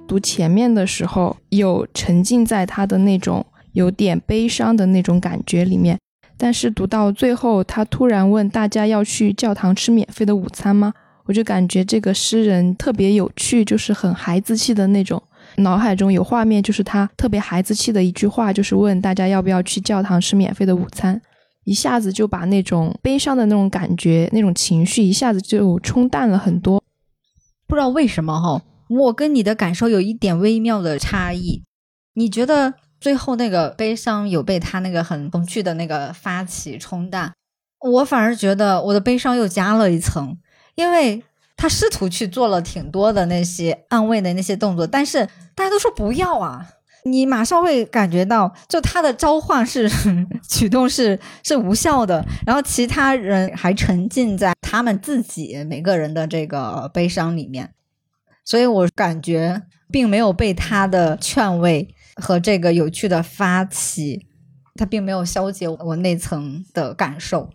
[0.06, 5.98] 读前面的时候，有沉浸在他的那种有点悲伤的那种感觉里面。
[6.44, 10.92] 但是读到最后，他突然问大家要去教堂吃免费的午餐吗？
[11.26, 15.22] 我就感觉这个诗人特别有趣，就是很孩子气的那种。
[15.58, 21.22] 脑海中有画面，就是他特别孩子气的一句话，就是问大家要不要去教堂吃免费的午餐，
[21.66, 26.82] 一下子就把那种悲伤的那种感觉、那种情绪一下子就冲淡了很多。
[27.68, 31.62] 不知道为什么哈，我跟你的感受有一点微妙的差异。
[32.16, 32.74] 你觉得？
[33.02, 37.34] 最后那个悲伤有被他那个很童趣的那个发起冲淡，
[37.80, 40.38] 我反而觉得我的悲伤又加了一层，
[40.76, 41.24] 因为
[41.58, 46.68] 他试图去做了挺多的那些安慰的那些动作，但是大家都说不要啊，
[47.06, 49.90] 你马上会感觉到就他的召唤是
[50.48, 57.74] 举动是是无效的，然后其他人还沉浸在他们自己每个人的这个悲伤里面，
[58.46, 61.96] 所以我感觉并没有被他的劝慰。
[62.16, 64.26] 和这个有趣的发起，
[64.76, 67.50] 它并没有消解我那层的感受。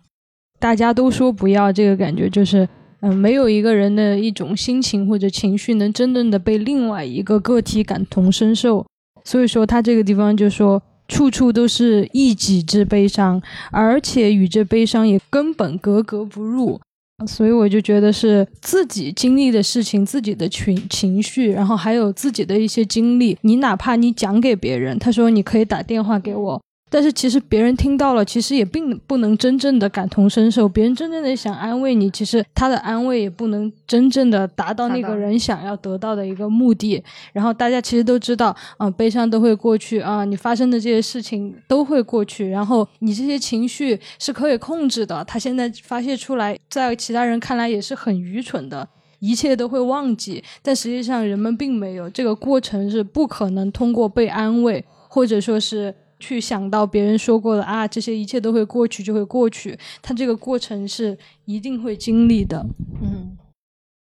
[0.58, 2.68] 大家都说不要这个感觉，就是
[3.00, 8.86] 嗯，没有一个人的一种心情或者情绪能真正的被另外一个个体感同身受。
[9.24, 16.80] 所以说，他这个地方就说，处处都是一己之悲伤，而且与这悲伤也根本格格不入。
[17.24, 23.38] 所以我就觉得是自己经历的事情，自己的情情绪，然后还有自己的一些经历。
[23.40, 26.60] 你哪怕你讲给别人，他说你可以打电话给我。
[26.88, 30.68] 但是其实别人听到了，其实也并不能真正的感同身受。
[30.68, 37.02] 别人真正的想安慰你，其实他的安慰也不能真正的达到那个人想要得到的一个目的。
[37.32, 42.48] 然后大家其实都知道，啊，悲伤都会过去啊，你发生的这些事情都会过去。
[42.50, 45.24] 然后你这些情绪是可以控制的。
[45.24, 50.42] 他现在发泄出来，在其他人看来也是很愚蠢的，一切都会忘记。
[50.62, 55.92] 但实际上人们并没有这个过程是不可能通过被安慰，或者说是。
[56.18, 59.78] 去想到别人说过的啊，这些一切都会过去，就会过去。
[60.02, 62.66] 他这个过程是一定会经历的，
[63.02, 63.36] 嗯。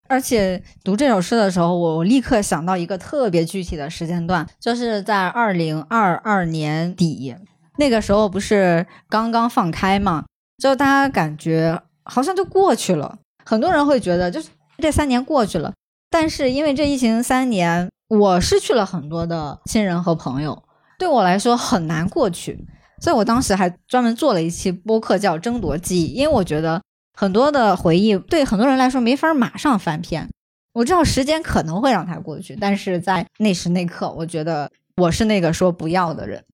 [0.07, 7.33] 而且读这首诗的时候，我立刻想到一个特别具体的时间段，就是在二零二二年底，
[7.77, 10.25] 那个时候不是刚刚放开嘛，
[10.57, 13.17] 就大家感觉好像就过去了。
[13.45, 14.49] 很多人会觉得，就是
[14.79, 15.71] 这三年过去了，
[16.09, 20.61] 但是因为这疫情三年，我失去了很多的亲人和朋友。
[21.01, 22.63] 对我来说很难过去，
[22.99, 26.79] 所以我当时还专门做了一期播客叫《争夺记忆》，因为我觉得
[27.17, 30.29] 很多的回忆对很多人来说没法马上翻篇。
[30.73, 36.45] 我知道时间可能会让它过去，但是在那时那刻，我觉得我是那个说不要的人。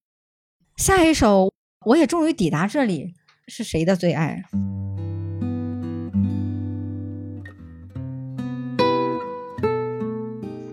[0.78, 1.52] 下一首，
[1.86, 3.16] 我也终于抵达这里，
[3.50, 4.42] 是谁的最爱？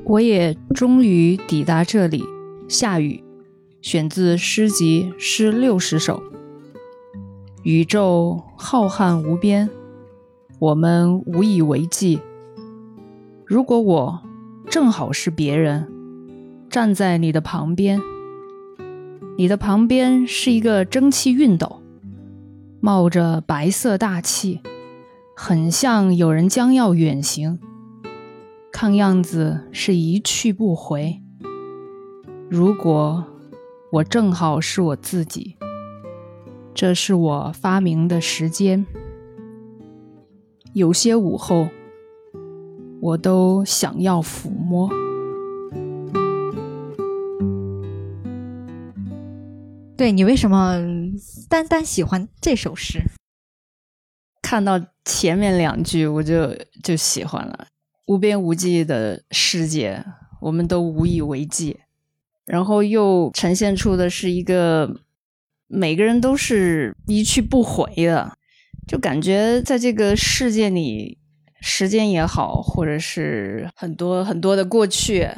[0.05, 2.22] 我也终于抵达这里。
[2.68, 3.24] 下雨，
[3.85, 6.22] 选自诗集诗六十首。
[7.64, 9.68] 宇宙浩瀚无边，
[10.59, 12.18] 我们无以为继。
[13.45, 14.22] 如果我
[14.70, 15.87] 正好是别人，
[16.70, 18.01] 站在你的旁边，
[19.37, 21.82] 你的旁边是一个蒸汽熨斗，
[22.80, 24.62] 冒着白色大气，
[25.37, 27.59] 很像有人将要远行，
[28.72, 31.20] 看样子是一去不回。
[32.49, 33.26] 如果
[33.95, 35.57] 我正好是我自己，
[36.74, 38.84] 这是我发明的时间。
[40.72, 41.68] 有些午后，
[43.01, 44.90] 我都想要抚摸。
[49.97, 50.74] 对你为什么
[51.49, 53.01] 单单喜欢这首诗？
[54.42, 57.68] 看到前面两句，我就就喜欢了。
[58.09, 60.05] 无边无际的世界，
[60.40, 61.78] 我们都无以为继。
[62.47, 65.01] 然后又呈现出的是一个
[65.66, 68.36] 每个人都是一去不回的，
[68.86, 71.18] 就感觉在这个世界里，
[71.61, 75.28] 时间也好，或者是很多很多的过去，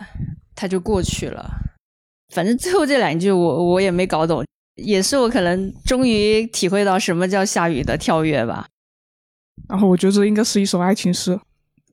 [0.54, 1.48] 它就过去了。
[2.34, 4.44] 反正最后这两句我我也没搞懂，
[4.74, 8.66] 也是我可能终于体会到什么叫下雨的跳跃吧。
[9.68, 11.38] 然后我觉得这应该是一首爱情诗，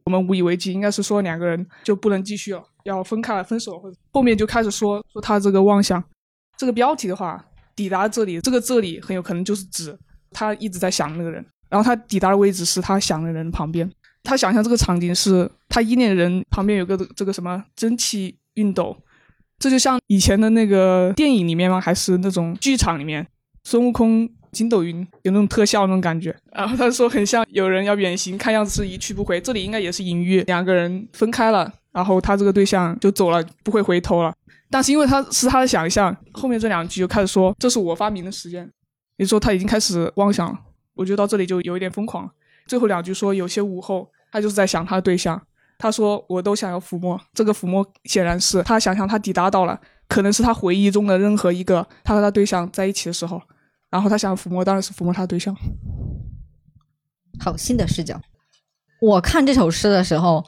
[0.06, 2.64] 我们无以为继，应该是说两个人就不能继续了。
[2.84, 6.04] 要分开了，分手或者后面就开始说说他这个妄想，
[6.58, 7.44] 这个标题的话，
[7.76, 9.98] 抵达这里，这个这里很有可能就是指
[10.32, 13.90] 他一直在想那个人，然后他抵达的位置是他想的人旁边，
[14.22, 18.98] 他想象这个场景是他依恋的人旁边有个这个什么蒸汽熨斗，
[19.60, 21.80] 这就像以前的那个电影里面吗？
[21.80, 23.26] 还是那种剧场里面
[23.64, 26.34] 孙悟空筋斗云有那种特效那种感觉？
[26.54, 31.74] 然后他说很像有人要远行，看样子是一去不回，这里应该也是隐喻两个人分开了。
[31.92, 34.34] 然后他这个对象就走了，不会回头了。
[34.70, 38.68] 但是因为他是他的想象，后面这两句就开始说这是我发明的时间，
[39.18, 40.58] 也说他已经开始妄想了。
[40.96, 42.32] 我觉得到这里就有一点疯狂了。
[42.66, 45.40] 最后两句说有些午后，他就是在想他的对象。
[45.78, 53.42] 他说我都想要抚摸，这个抚摸显然是他想象他抵达到了，可能是他回忆中的任何一个他和他对象在一起的时候。
[53.94, 55.56] 然后他想抚摸，当然是抚摸他对象。
[57.40, 58.20] 好新的视角。
[59.00, 60.44] 我看这首诗的时候。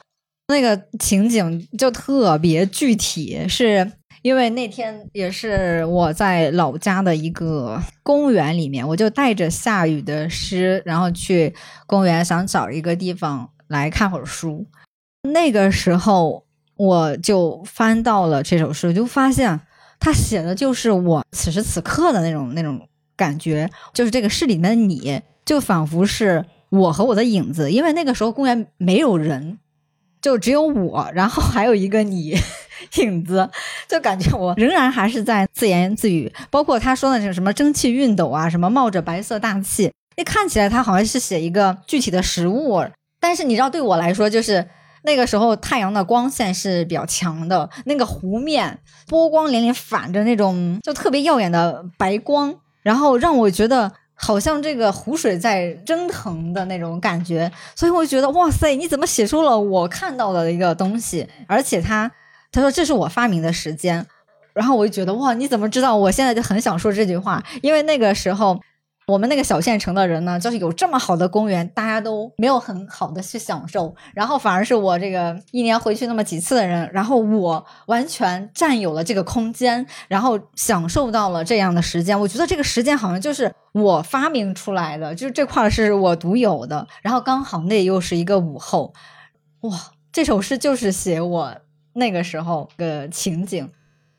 [0.48, 3.90] 那个情景就特别具体，是
[4.22, 11.52] 因为那天也是我在老家的一个公园里面，我就带着下雨的诗，然后去
[11.88, 14.64] 公园想找一个地方来看会儿书。
[15.34, 19.60] 那个时候我就翻到了这首诗，就发现
[19.98, 29.58] 他写的就是我此时此刻的那种那种感觉，就是这个诗里面的你就仿佛是我和我的影子，因为那个时候公园没有人。
[30.22, 32.36] 就只有我，然后还有一个你
[32.98, 33.48] 影子，
[33.86, 36.32] 就感觉我仍然还是在自言自语。
[36.50, 42.82] 包括他说的那种什么蒸汽熨斗啊，什么冒着白色大气，那看起来他好像是写一个具体的食物，
[43.20, 44.66] 但是你知道，对我来说，就是
[45.04, 52.52] 那个时候太阳的光线是比较强的，那个湖面波光粼粼，反着那种就特别耀眼的白光，
[52.86, 53.92] 然后让我觉得。
[54.18, 61.28] 好像这个湖水在蒸腾的那种感觉，所以我觉得哇塞，你怎么写出了我看到的一个东西？
[61.46, 62.10] 而且他
[62.50, 64.06] 他说这是我发明的时间，
[64.54, 65.94] 然后我就觉得哇，你怎么知道？
[65.94, 68.58] 我现在就很想说这句话，因为那个时候。
[69.06, 82.18] 我们那个小县城的人呢，就是有这么好的公园，大家都没有很好的去享受，然后反而是我这个一年回去那么几次的人，然后我完全占有了这个空间，然后享受到了这样的时间。
[82.18, 86.88] 我觉得这个时间好像就是我发明出来的，就是这块是我独有的。
[87.00, 88.92] 然后刚好那又是一个午后，
[89.60, 89.70] 哇，
[90.10, 91.54] 这首诗就是写我
[91.92, 93.70] 那个时候的情景。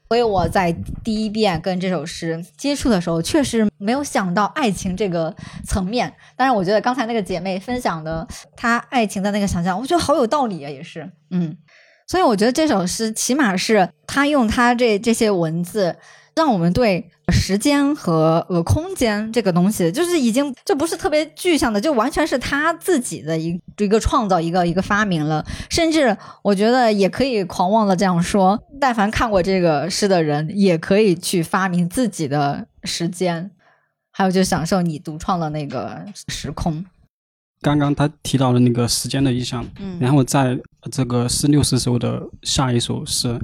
[0.08, 0.72] 所以我在
[1.04, 5.36] 第一遍跟这首诗接触的时候，确实没有想到爱情这个
[5.66, 6.14] 层面。
[6.36, 11.58] 但是我觉得刚才那个姐妹分享的她爱情的那个想象，我觉得好有道理啊，也是，嗯。
[12.08, 15.98] 所以我觉得这首诗起码是她用她这这些文字。
[16.38, 25.44] 让我们对时间和呃空间这个东西，就是已经就不是特别具象的，就完全是他自己的一一个创造，一个一个发明了。
[25.68, 33.50] 甚至我觉得也可以狂妄的这样说：，但凡看过这个诗的人，也可以去发明自己的时间，
[34.12, 36.86] 还有就享受你独创的那个时空。
[37.62, 40.56] 刚刚他提到了那个时间的意象，嗯，然后在
[40.92, 43.42] 这个四六十首的下一首是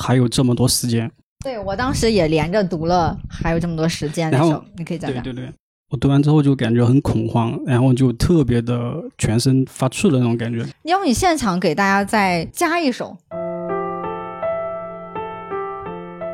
[0.00, 1.10] 还有这么多时间。
[1.44, 5.22] 对我当时也连着读了，还有这么多时间的然后时候，你可以讲讲。
[5.22, 5.52] 对对对，
[5.90, 10.64] 我读完之后就感觉很恐慌，然后就特别的全身发怵的那种感觉。
[10.84, 13.14] 要不你现场给大家再加一首？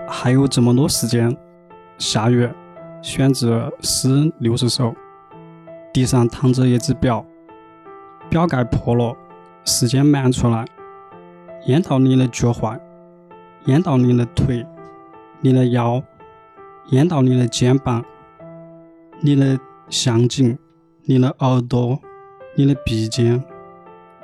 [0.08, 1.36] 还有这么多时间，
[1.98, 2.48] 下月，
[3.02, 4.94] 选择诗六十首，
[5.92, 7.26] 地上躺着一只表，
[8.28, 9.16] 表盖破了，
[9.64, 10.64] 时间漫出来，
[11.66, 12.78] 淹到你的脚踝，
[13.64, 14.64] 淹到你的腿，
[15.42, 16.02] 你的腰，
[16.90, 18.04] 淹到你的肩膀，
[19.20, 20.58] 你的项颈，
[21.04, 21.98] 你的耳朵，
[22.54, 23.42] 你的鼻尖，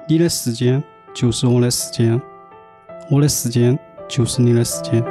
[0.07, 2.21] 你的时间就是我的时间，
[3.11, 5.03] 我的时间就是你的时间。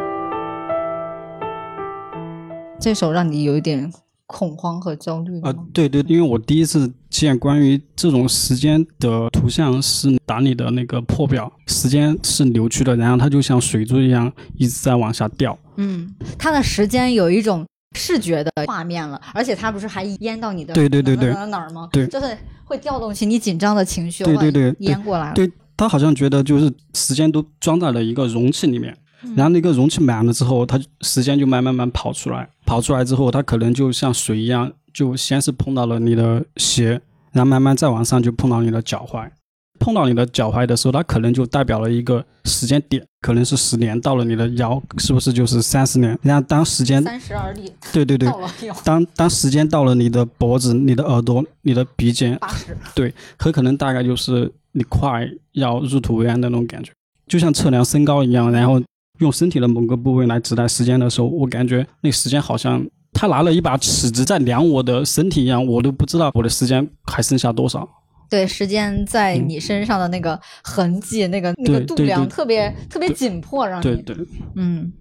[2.79, 3.91] 这首让你有一点
[4.27, 5.65] 恐慌和焦虑啊、吗？
[5.73, 15.57] 对对，因为我第一次见关于这种时间的图像是打你的那个破表，时间是扭曲的，然后它就像水珠一样一直在往下掉。
[15.77, 17.65] 嗯，它的时间有一种
[17.95, 21.87] 视觉的画面了，而且它不是还淹到你的对对对对哪儿哪吗？
[21.91, 25.33] 对就是会调动起你紧张的情绪，对对对，淹过来了。
[25.35, 28.97] 对他好像觉得就是时间都装在了一个容器里面，
[29.35, 37.01] 然后那个容器满了之后，它时间就慢慢慢跑出来，跑出来之后，它可能就像水一样，就先是碰到了你的鞋，
[37.31, 39.29] 然后慢慢再往上就碰到你的脚踝。
[39.77, 46.17] 碰到你的脚踝的时候，它可能就代表了一个时间点，可能是十年，到了你的腰，是不是就是三十年？
[46.21, 47.69] 然后当时间三十而立。
[47.91, 52.75] 对对对到了哟，当当时间到了你的脖子、你的耳朵、你的鼻尖，八十。
[52.95, 56.93] 对，很可能大概就是你快要入土为安的那种感觉，
[57.27, 58.81] 就像测量身高一样，然后
[59.19, 67.87] 用身体的某个部位来指代时间的时候，我感觉那时间好像他拿了一把尺子在量我的身体一样，我都不知道我的时间还剩下多少。
[68.29, 74.17] 对，时间在你身上的那个痕迹，那个那个度量特别特别紧迫，让你对对，
[74.55, 74.91] 嗯。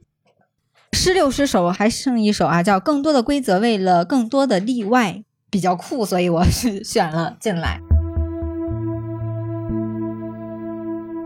[0.93, 5.13] 诗六十首还剩一首啊，叫《更多的规则为了更多的例外》，
[5.51, 7.81] 比较酷，所以我是选了进来。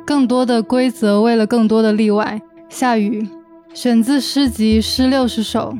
[0.06, 2.40] 更多的规则为了更多的例外。
[2.68, 3.26] 下雨，
[3.72, 5.74] 选自诗集《诗六十首》。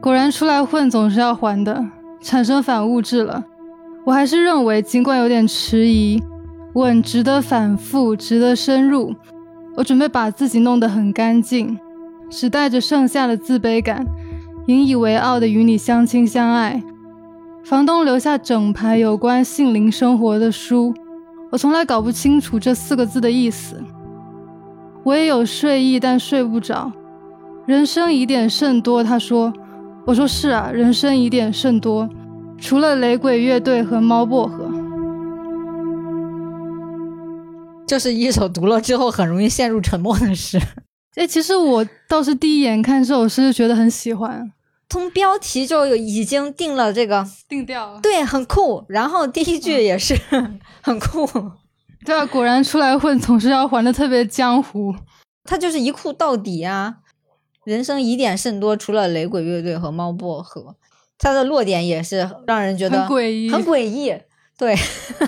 [0.00, 1.84] 果然出来混总是要还的，
[2.20, 3.44] 产生反物质了。
[4.04, 6.22] 我还是认为，尽管有点迟疑，
[6.74, 9.14] 吻值得反复，值得深入。
[9.76, 11.76] 我准备把自己弄得很干净，
[12.30, 14.06] 只带着剩下的自卑感，
[14.66, 16.80] 引以为傲的与你相亲相爱。
[17.64, 20.94] 房东留下整排有关性灵生活的书，
[21.50, 23.82] 我从来搞不清楚这四个字的意思。
[25.04, 26.90] 我也有睡意，但睡不着。
[27.66, 29.52] 人生疑点甚多，他说。
[30.06, 32.06] 我说是啊，人生疑点甚多，
[32.58, 34.70] 除了雷鬼乐队和猫薄荷。
[37.86, 40.58] 就是一首读了之后很容易陷入沉默的诗。
[41.16, 44.52] 哎，其实我倒是第一眼看这首诗就觉得很喜欢，
[44.90, 48.00] 从标题就有已经定了这个定调了。
[48.02, 48.84] 对，很酷。
[48.88, 50.14] 然后第一句也是、
[50.82, 51.26] 很酷，
[52.04, 54.94] 对啊，果然出来混总是要还的特别江湖。
[55.44, 56.96] 他就是一酷到底啊！
[57.64, 60.76] 人生疑点甚多，除了雷鬼乐队和猫薄荷，
[61.18, 64.14] 他的落点也是让人觉得很诡异，很诡异。
[64.56, 64.76] 对，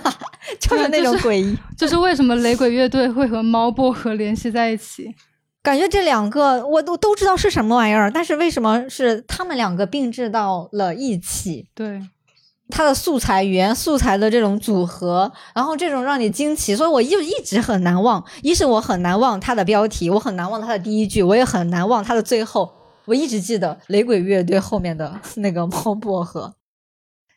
[0.60, 1.58] 就是那种诡异。
[1.76, 5.14] 就是为什么雷鬼乐队会和猫薄荷联系在一起？
[5.62, 11.66] 感觉这两个我都都知道是什么玩意儿，但是为什么是他们两个并置到了一起？
[11.74, 12.00] 对，
[12.68, 18.24] 它的素材语言素材的这种组合，然后这种让你惊奇，所以我就一直很难忘。
[18.42, 22.72] 一是我很难忘它的标题，我很难忘它的第一句，我也很难忘它的最后。
[23.04, 26.54] 我一直记得雷鬼乐队后面的那个猫薄荷。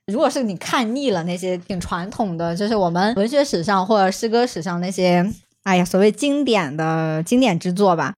[0.07, 8.15] 如果是你看腻了那些挺传统的，就是我们文学史上或者诗歌史上那些，哎呀，所谓经典的经典之作吧，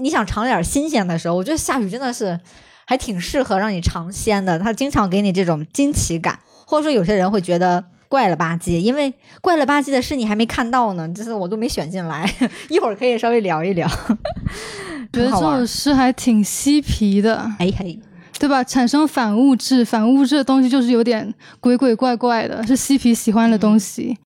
[0.00, 2.38] 你想尝点新鲜的时候，我觉得下雨真的是
[2.86, 4.60] 还挺适合让你尝鲜的。
[4.60, 6.38] 它经常给你这种惊奇感。
[6.72, 9.12] 或者说有些人会觉得怪了吧唧，因为
[9.42, 12.26] 怪了吧唧的是你还没看到呢，就是我都没选进来，
[12.70, 13.86] 一会儿可以稍微聊一聊。
[15.12, 18.00] 觉得这首诗还挺嬉皮的，哎嘿，
[18.38, 18.64] 对吧？
[18.64, 24.16] 产生反物质，反物质的东西就是有点鬼鬼怪怪的，是嬉皮喜欢的东西。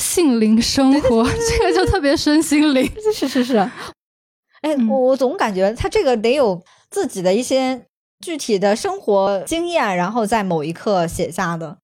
[0.00, 3.56] 性灵生活，这个就特别身心灵，是是是。
[4.60, 7.82] 哎，我我总感觉他这个得有自己的一些
[8.24, 11.78] 具体的生活经验，然后在某一刻写下的。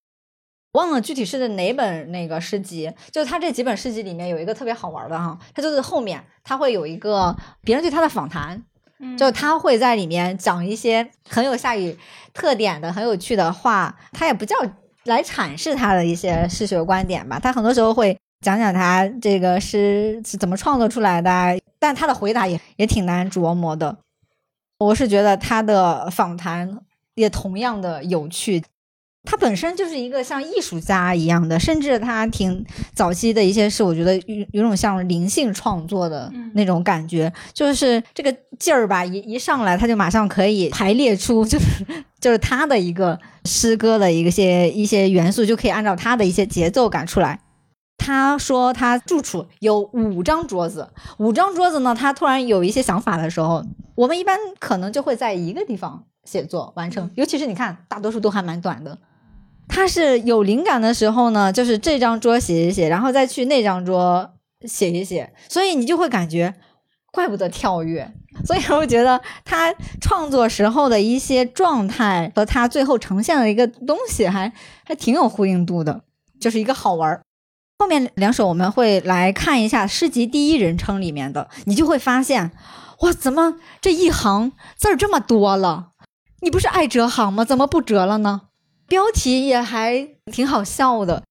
[0.72, 8.62] 忘了具体是哪本那个诗集，就他这几本诗集里面有一个特别好玩的哈，他就是后面他会有一个别人对他的访谈，
[8.98, 11.96] 嗯就他会在里面讲一些很有夏雨
[12.32, 14.56] 特点的、很有趣的话，他也不叫
[15.04, 23.98] 来阐释他的一些诗学观点吧，他很多时候会讲讲他这个诗是怎么创作出来的，但他的回答也也挺难琢磨的。
[24.78, 26.80] 我是觉得他的访谈
[27.14, 28.62] 也同样的有趣。
[29.24, 41.66] 他本身就是一个像艺术家一样的，甚至他挺早期的一些事，我觉得有有种像灵性创作的那种感觉，就是这个劲儿吧，一一上来他就马上可以排列出，就是
[42.20, 47.38] 就是他的一个诗歌的一个些一些元素，就可以按照他的一些节奏感出来。
[47.96, 53.64] 他说他住处有五张桌子，五张桌子呢，他突然有一些想法的时候，
[53.94, 58.98] 我们一般可能就会在一个地方写作完成，尤其是你看，大多数都还蛮短的。
[59.68, 64.34] 他是有灵感的时候呢，就是这张桌写一写，然后再去那张桌
[64.66, 66.54] 写一写，所以你就会感觉，
[67.10, 68.12] 怪不得跳跃。
[68.44, 74.50] 所以我觉得他创作时候的一些状态和他最后呈现的一个东西还
[74.84, 76.02] 还挺有呼应度的，
[76.40, 77.22] 就是一个好玩儿。
[77.78, 82.52] 后面两首我们会来看一下诗集第一人称里面的，你就会发现，
[83.00, 85.90] 哇，怎么这一行字儿这么多了？
[86.40, 87.44] 你不是爱折行吗？
[87.44, 88.42] 怎么不折了呢？
[88.92, 91.22] 标题也还挺好笑的，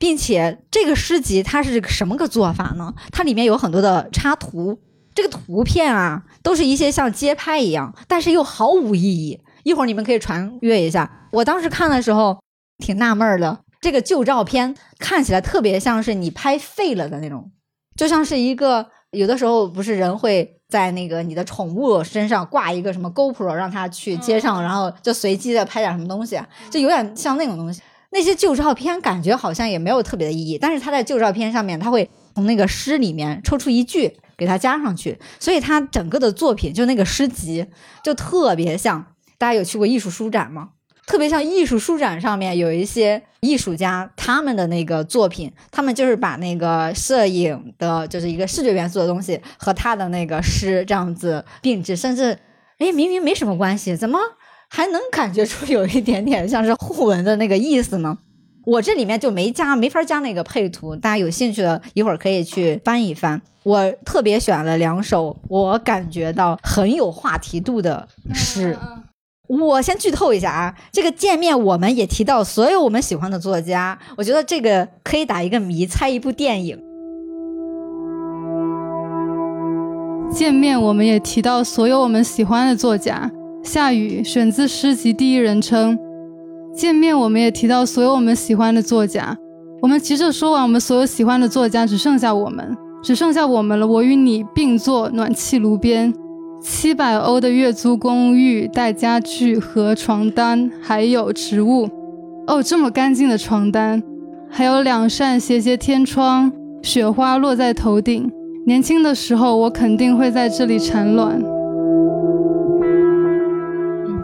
[0.00, 2.92] 并且这个诗集它是什么个做法呢？
[3.12, 4.80] 它里面有很多的插图，
[5.14, 9.40] 这个图片啊都是一些像街拍一样，但是又毫无意义。
[9.62, 11.28] 一会儿你们可以传阅一下。
[11.30, 12.42] 我当时看的时候
[12.78, 13.60] 挺纳闷的。
[13.80, 17.52] 这个旧照片看起来特别像是你拍废了的那种，
[17.94, 26.40] 就像是一个有的时候不是人会在那个你的宠物身上挂一个什么 GoPro，让它去街上，然后就随机的拍点什么东西，
[26.70, 27.82] 就有点像那种东西。
[28.10, 37.66] 那些旧照片感觉好像也没有特别的意义，但是他在旧照片上面，他会从那个诗里面抽出一句给它加上去，所以他整个的作品就那个诗集
[38.02, 39.06] 就特别像。
[39.38, 40.70] 大家有去过艺术书展吗？
[41.06, 52.38] 特别像艺术书展上面有一些艺术家，他们的那个作品，他们就是把那个摄影的，就是一个视觉元素的东西和他的那个诗这样子并置，甚至，
[52.78, 54.18] 哎，明明没什么关系，怎么
[54.68, 58.18] 还能感觉出有一点点像是互文的那个意思呢？
[58.64, 63.42] 我这里面就没加，没法加那个配图，大家有兴趣的一会儿可以去翻一翻。
[63.64, 68.78] 我特别选了两首，我感觉到很有话题度的诗。
[69.60, 76.78] 我先剧透一下啊，这个见面我们也提到所有我们喜欢的作家，我觉得这个可以打一个谜，猜一部电影。
[80.30, 83.30] 见面我们也提到所有我们喜欢的作家，
[83.62, 85.98] 夏雨选自诗集第一人称。
[86.74, 89.36] 见面我们也提到所有我们喜欢的作家，
[89.82, 93.86] 我们急着说完我们所有喜欢的作家，只剩下我们，只剩下我们了。
[93.86, 96.14] 我与你并坐暖气炉边。
[96.62, 101.90] 七百欧的月租公寓，带家具和床单，还有植物。
[102.46, 104.00] 哦，这么干净的床单，
[104.48, 106.52] 还有两扇斜斜天窗，
[106.82, 108.30] 雪花落在头顶。
[108.64, 111.42] 年轻的时候，我肯定会在这里产卵。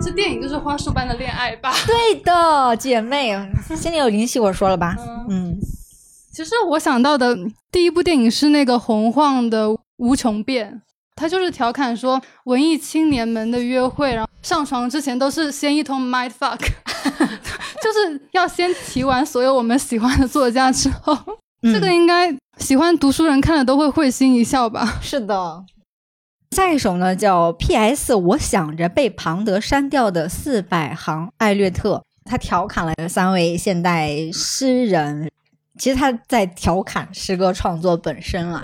[0.00, 1.72] 这电影就是花束般的恋爱吧？
[1.84, 3.36] 对的，姐妹，
[3.76, 4.96] 心里有灵犀，我说了吧？
[5.28, 5.56] 嗯，
[6.32, 7.36] 其实我想到的
[7.72, 9.66] 第一部电影是那个洪晃的
[9.96, 10.82] 《无穷变》。
[11.18, 16.58] 他就是调侃说，文艺青年们的约会，然后上床之前都是先一通 mind fuck，
[17.82, 21.18] 就是要先提完所有我们喜欢的作家之后，
[21.62, 25.00] 这个应该喜欢读书人看了都会会心一笑吧？
[25.02, 25.64] 是的。
[26.52, 28.14] 下一首呢叫 P.S.
[28.14, 35.30] 我想着被庞德删掉的四百行艾略特，他调侃了三位现代诗人，
[35.78, 38.62] 其实他在调侃诗歌创作本身了。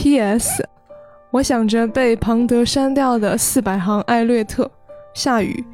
[0.00, 0.64] P.S.
[1.32, 4.70] 我想着被庞德删掉的四百行艾略特，
[5.12, 5.64] 下雨，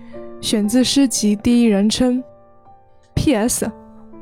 [0.41, 2.25] 选自诗集第一人称。
[3.14, 3.70] P.S.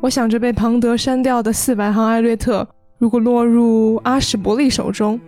[0.00, 2.66] 我想着被庞德删掉的四百行艾略特，
[2.98, 5.20] 如果落入阿什伯利手中，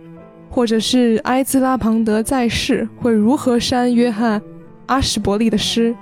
[0.49, 4.41] 或者是埃兹拉庞德在世，会如何删约翰
[4.87, 5.95] 阿什伯利的诗？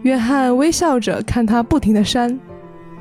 [0.00, 2.40] 约翰微笑着看他不停的删，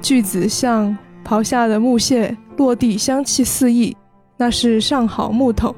[0.02, 3.96] 句子像刨下的木屑落地，香气四溢。
[4.38, 5.76] 那是上好木头。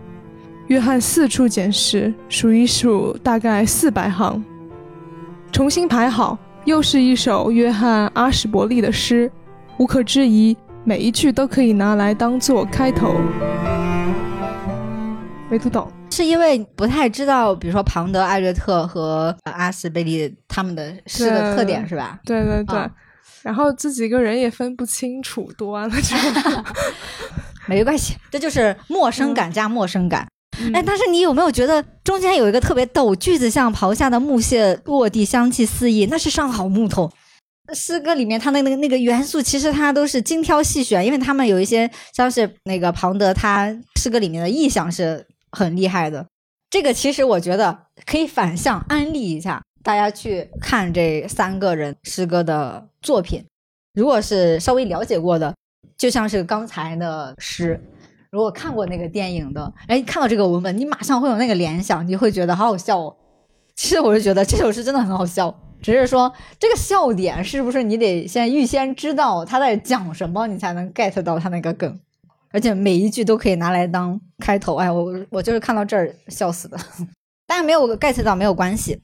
[0.68, 4.44] 约翰四处捡拾，数一数，大概四百行。
[5.52, 9.32] 重新排好，又是一首约翰阿什伯利的诗，
[9.78, 13.16] 无可置疑，每一句都可以拿来当做开头。
[15.50, 22.20] 没读懂，是因为不太知道，比如说庞德、艾略特和阿斯贝利他们的诗的特点是吧？
[22.24, 22.78] 对对对。
[23.42, 26.64] 然后自己个人也分不清楚，读完了之后。
[27.70, 30.28] 没关系，这就是陌生感加陌生感。
[30.74, 37.10] 哎，但是你有没有觉得中间有一个特别逗句子，像刨下的木屑落地，香气四溢，那是上好木头。
[37.74, 46.26] 诗歌里面它的那个那个元素，其实它都是精挑细选，因为他们有一些像是那个庞德，他诗歌里面的意象是很厉害的。
[46.70, 53.46] 这个其实我觉得可以反向安利一下大家去看这三个人诗歌的作品。
[53.94, 55.54] 如果是稍微了解过的，
[56.00, 57.80] 就像是刚才的诗，
[58.32, 63.16] 如果看过那个电影的，哎，看到这个文本，你马上会有那个联想，你会觉得好好笑哦。
[63.76, 72.00] 其实我是觉得这首诗真的很好笑，只是说这个笑点是不是你得先预先知道他在讲什么，你才能 get 到他那个梗。
[72.52, 76.78] 而且每一句都可以拿来当开头，哎，我我就是看到这儿笑死的。
[77.46, 79.02] 大家没有 get 到没有关系，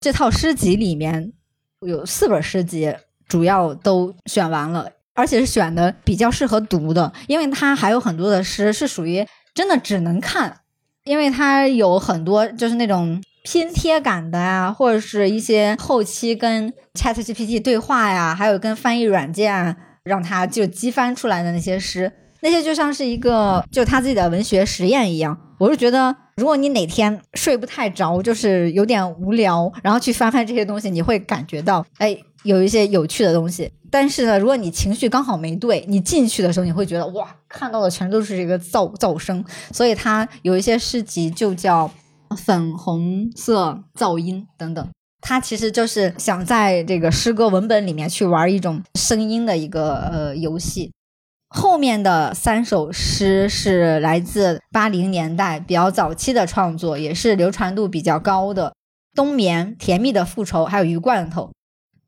[0.00, 1.32] 这套诗集里面
[1.80, 2.94] 有四本诗集，
[3.28, 10.60] 主要都选完了，而且是选的比较适合读的，因为它还有很多的诗是属于真的只能看，
[11.04, 22.12] 因为它有很多就是那种拼贴感的呀，或者是一些后期跟 Chat GPT 对话呀，还有跟翻译软件让它就激翻出来的那些诗。
[22.40, 32.14] 那些就像是一个就他自己的文学实验一样，我是觉得，如果你哪天睡不太着，就是有点无聊，然后去翻翻这些东西，你会感觉到，哎，
[32.44, 33.72] 有一些有趣的东西。
[33.90, 39.44] 但是呢，如果你情绪刚好没对，你进去的时候，你会觉得哇，看到的全都是这个噪噪声。
[39.72, 41.90] 所以它有一些诗集就叫
[42.36, 44.88] 粉红色噪音等等，
[45.20, 50.90] 它其实就是想在这个诗歌文本里面去玩一种声音的一个呃游戏。
[51.50, 58.74] 后面的三首诗是来自八零年代比较早期的创作，也是流传度比较高的。
[59.14, 61.52] 冬眠、甜蜜的复仇，还有鱼罐头，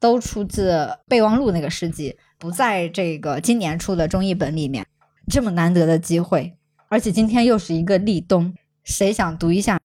[0.07, 4.86] 都出自备忘录那个诗集，不在这个今年出的中译本里面。
[5.28, 6.57] 这么难得的机会，
[6.88, 8.54] 而且今天又是一个立冬，
[8.84, 9.80] 谁想读一下？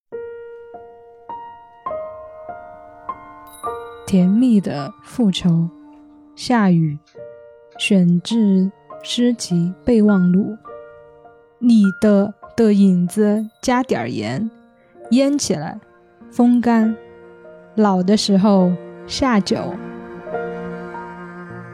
[4.06, 5.68] 甜蜜的复仇，
[6.36, 7.00] 下雨，
[7.80, 8.72] 选自。
[9.04, 10.56] 诗集备忘录，
[11.58, 14.52] 你的的影子加点盐，
[15.10, 15.80] 腌起来，
[16.32, 16.96] 风干，
[17.74, 18.72] 老的时候
[19.08, 19.74] 下酒。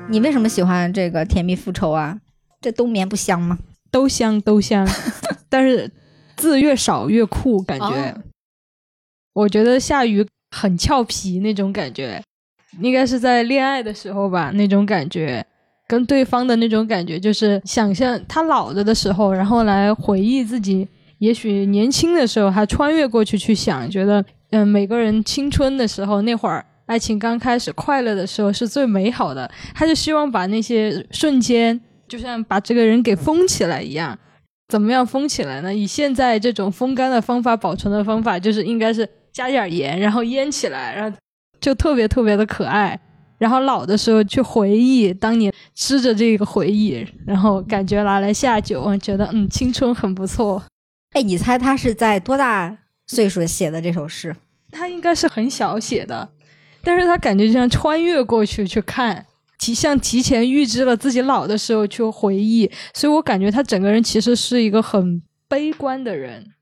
[0.10, 2.20] 你为什么喜欢这个甜蜜复仇啊？
[2.62, 3.58] 这冬眠不香吗？
[3.91, 4.88] 都香都香，
[5.49, 5.91] 但是
[6.36, 8.16] 字越少越酷，感觉。
[9.34, 12.22] 我觉得夏雨很俏皮那种感觉，
[12.80, 15.45] 应该是在恋爱的时候吧，那种感觉。
[15.88, 20.86] 跟对方的那种感觉，就是想象他老了的时候，然后来回忆自己
[21.20, 29.49] 也许年轻的时候，还穿越过去去想，觉得嗯，每个人青春的时候那会儿，爱情刚开始快乐的时候是最美好的。
[29.75, 34.17] 他就希望把那些瞬间，就像把这个人给封起来一样。
[34.69, 35.73] 怎么样封起来呢？
[35.73, 41.17] 以现在这种风干的方法保存的方法，就是应该是加点盐，然后腌起来，然后
[41.61, 42.99] 就特别特别的可爱。
[43.38, 50.61] 然后老的时候去回忆当年吃着这个回忆，然后感觉拿来下酒，觉得嗯青春很不错。
[51.11, 52.75] 哎，你猜他是在多大
[53.07, 54.35] 岁数写的这首诗？
[54.71, 56.27] 他应该是很小写的，
[56.88, 59.25] 但是他感觉就像穿越过去去看，
[59.59, 66.53] 提像提前预知了自己老的时候去回忆，所以我感觉他整个人其实是一个很悲观的人。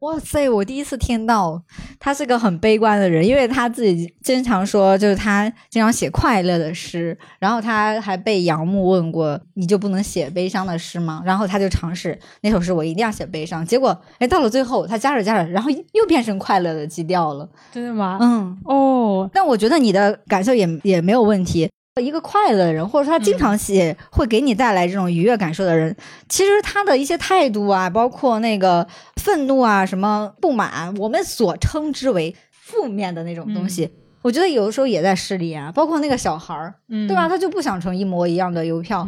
[0.00, 0.48] 哇塞！
[0.48, 1.62] 我第一次听到
[1.98, 11.22] 他是个很悲观的人，因为他自己经常说，就是他经常写快乐的诗，然后他还被杨牧问过，你就不能写悲伤的诗吗？
[11.26, 13.64] 然后他就尝试那首诗，我一定要写悲伤。
[13.64, 17.46] 结果，哎，到了最后，他加着加着，然后又变成快乐的基调了。
[17.70, 18.16] 真的吗？
[18.22, 21.68] 嗯，哦，但我觉得你的感受也也没有问题。
[22.00, 25.94] 一个快乐的人，或者说他经常写会给你带来这种愉悦感受的人，
[26.28, 28.86] 其实他的一些态度啊，包括那个
[29.16, 33.90] 愤怒啊、什么不满，我们所称之为负面的那种东西，
[34.22, 35.70] 我觉得有的时候也在诗里啊。
[35.72, 37.28] 包括那个小孩儿，对吧？
[37.28, 39.06] 他就不想成一模一样的邮票，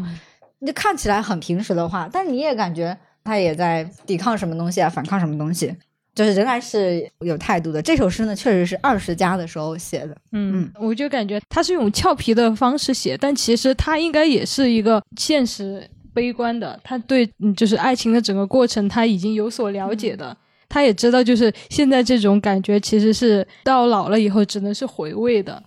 [0.59, 5.75] 你就看起来很平时的话，但是你也感觉他也在抵抗什么东西啊，反抗什么东西。
[6.15, 7.81] 就是仍然是有态度的。
[7.81, 10.17] 这首诗呢，确实是二十加的时候写的。
[10.33, 16.79] 嗯，我就感觉他是用俏皮的方式写，但其实他应该也是一个现实悲观的。
[16.85, 20.37] 他对，就是爱情的整个过程，他已经有所了解的。
[20.69, 25.63] 他也知道，就是现在这种感觉，其实是到老了以后只能是回味的。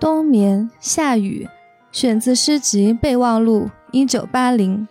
[0.00, 1.48] 冬眠下雨，
[1.92, 4.86] 选自诗集备忘录，一九八零。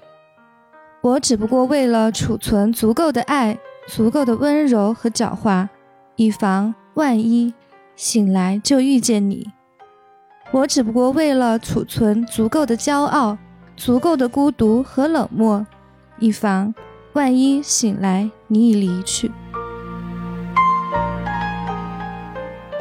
[1.01, 5.67] 我只不过为了储存足够的爱、足够的温柔和狡猾，
[6.15, 7.53] 以防万一
[7.95, 9.51] 醒来就遇见你。
[10.51, 13.37] 我只不过为了储存足够的骄傲、
[13.75, 15.65] 足够的孤独和冷漠，
[16.19, 16.73] 以防
[17.13, 19.31] 万一醒来你已离去。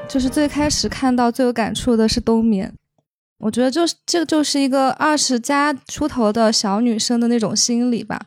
[0.08, 2.72] 就是最开始看到最有感触的是冬眠。
[3.38, 8.18] 我觉得就是这个就是一个二十加出头的小女生的那种心理吧，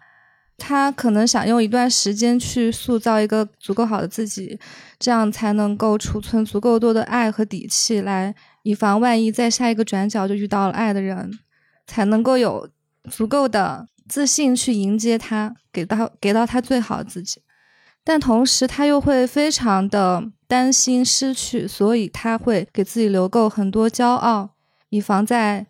[0.57, 4.59] 她可能想用一段时间去塑造一个足够好的自己，
[4.99, 11.31] 这样才能够储存足够多的爱和底气，来以防万一在下一个转角就遇到了爱的人，
[11.87, 12.69] 才能够有
[13.09, 17.41] 足够的自信去迎接他，给到给到他最好的自己。
[18.03, 24.51] 但同时，他又会非常的担心失去，所以他会给自己留够很多骄傲，
[24.89, 25.65] 以防在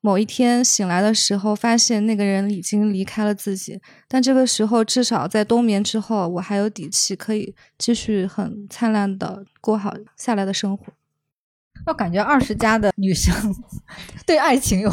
[0.00, 3.80] 某一天醒来的时候，发现那个人已经离开了自己。
[4.06, 10.92] 但这个时候，至少在冬眠之后，我还有底气可以继续很灿烂的过好下来的生活。
[11.86, 13.34] 我感觉二十加的女生
[14.24, 14.90] 对爱情有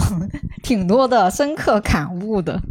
[0.64, 2.62] 挺多的深刻感悟的。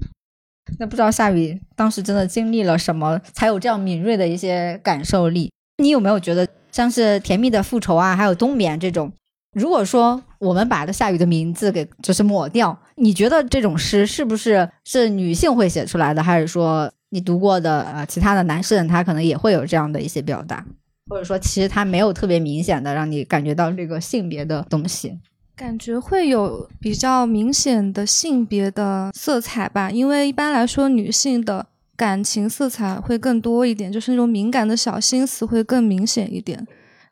[0.78, 5.50] 那不知道夏雨当时真的经历了什么，才有这样敏锐的一些感受力？
[5.78, 9.12] 你有没有觉得像是甜蜜的复仇啊，还有冬眠这种？
[9.52, 20.64] 如果说我们把这夏雨的名字给就是抹掉，你觉得这种诗是不是是女性会写出来的，还是说你读过的呃其他的男士他可能也会有这样的一些表达，
[21.08, 25.18] 或者说其实他没有特别明显的让你感觉到这个性别的东西？
[25.56, 36.66] 感觉会有比较明显的性别的色彩吧，因为一般来说女性的感情色彩会更多一点，就是那种敏感的小心思会更明显一点。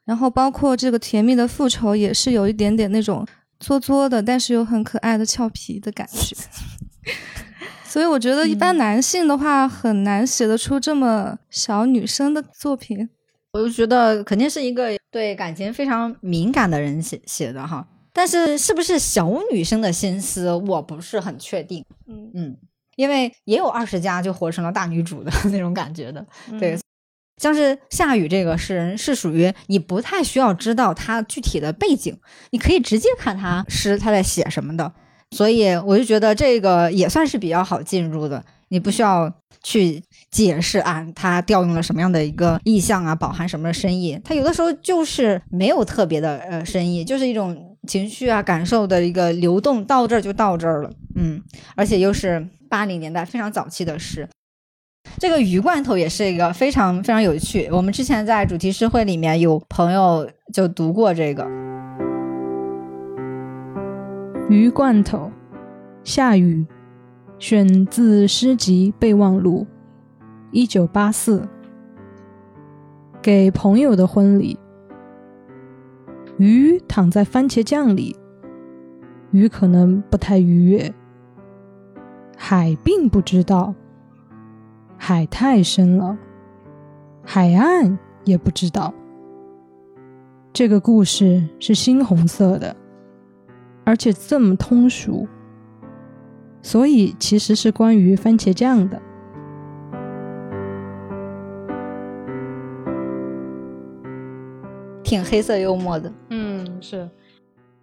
[0.09, 3.27] 然后包括这个甜蜜的复仇也是有一点点那种
[3.61, 6.35] 作作的，但是又很可爱的俏皮的感觉。
[7.85, 13.11] 所以我觉得一般男性的话很难写得出这么小女生的作品。
[13.53, 17.87] 我就觉得肯定是一个对感情非常敏感的人写写的哈。
[18.15, 21.85] 但是是不是小女生的心思，我不是很确定。
[22.07, 22.57] 嗯嗯，
[22.97, 26.27] 因为也有二十加就活成了大女主的 那种感觉的。
[26.59, 26.79] 对，
[27.39, 32.17] 像是夏雨这个诗人，是属于你不太需要知道他具体的背景，
[32.51, 34.93] 你可以直接看他诗他在写什么的。
[35.31, 39.33] 所以我就觉得这个也算是比较好进入的，你不需要
[39.63, 44.21] 去解释啊，他调用了什么样的一个意象啊，饱含什么深意。
[44.25, 47.65] 他有的时候就是没有特别的呃深意，就是一种。
[47.87, 51.41] 情绪啊，感受的一个流动，到这儿就到这儿了，嗯，
[51.75, 54.29] 而且又是八零年代非常早期的诗。
[55.17, 57.69] 这个鱼罐头也是一个非常非常有趣。
[57.73, 61.49] 我们之前在主题诗会里面有朋友就读过这个
[64.49, 65.31] 鱼罐头，
[66.05, 66.67] 夏雨，
[67.39, 69.67] 选自诗集备忘录，
[70.51, 71.49] 一九八四，
[73.21, 74.59] 给朋友的婚礼。
[76.39, 78.17] 鱼躺在番茄酱里，
[79.33, 80.95] 鱼可能不太愉悦。
[82.37, 83.75] 海并不知道，
[84.99, 86.19] 海太深了。
[87.25, 88.93] 海岸也不知道。
[90.53, 92.75] 这个故事是猩红色的，
[93.85, 95.29] 而且这么通俗，
[96.61, 99.01] 所以其实是关于番茄酱的。
[105.05, 107.09] 挺黑色幽默的，嗯，是。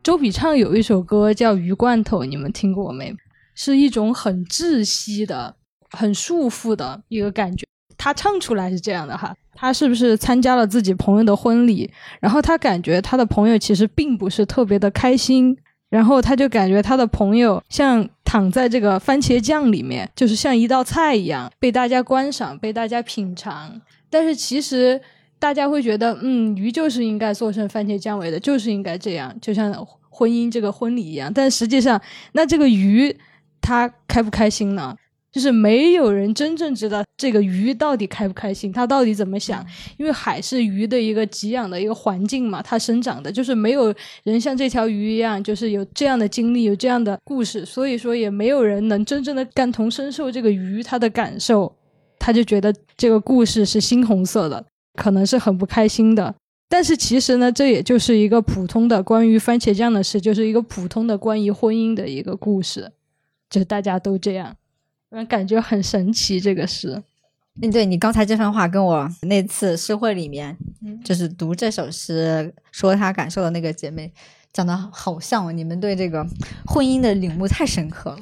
[0.03, 3.15] 周笔畅有一首歌叫《鱼罐头》，你们听过没？
[3.55, 5.55] 是一种很窒息的、
[5.91, 7.65] 很束缚的一个感觉。
[7.97, 11.89] 他唱出来是这样的哈，他是不是参加了自己朋友的婚礼？
[12.19, 15.57] 然后他感觉他的朋友其实并不是特别的开心，
[15.89, 23.81] 然后他就感觉他的朋友像躺在这个番茄酱里面，就是像一道菜一样被大家观赏、被大家品尝。
[24.09, 25.01] 但是其实。
[25.37, 29.71] 大家会觉得，嗯，鱼就是应该做成番茄酱味的，就是应该这样，就像
[30.09, 31.31] 婚姻这个婚礼一样。
[31.31, 33.15] 但实际上，那这个鱼
[33.61, 34.95] 他开不开心呢？
[35.35, 39.61] 就是没有人真正知道这个鱼到底开不开心，它到底怎么想。
[39.97, 51.75] 因为海是鱼的一个给养的一个环境嘛，它生长的就是没有人像这条鱼一样，就是有这样的经历，有这样的故事，所以说也没有人能真正的感同身受这个鱼它的感受。
[52.17, 54.65] 他就觉得这个故事是猩红色的。
[54.97, 56.33] 可能是很不开心的，
[56.69, 62.93] 但是其实呢，这也就是一个普通的关于番茄酱的事，就是一个普通的关于婚姻的一个故事，
[63.49, 64.55] 就是大家都这样，
[65.27, 66.39] 感觉很神奇。
[66.39, 67.01] 这个诗，
[67.61, 74.13] 嗯，对你刚才这番话跟我那次诗会里面，嗯就是读这首诗说他感受的那个姐妹
[74.51, 76.25] 讲的好像，你们对这个
[76.65, 78.19] 婚姻的领悟太深刻了。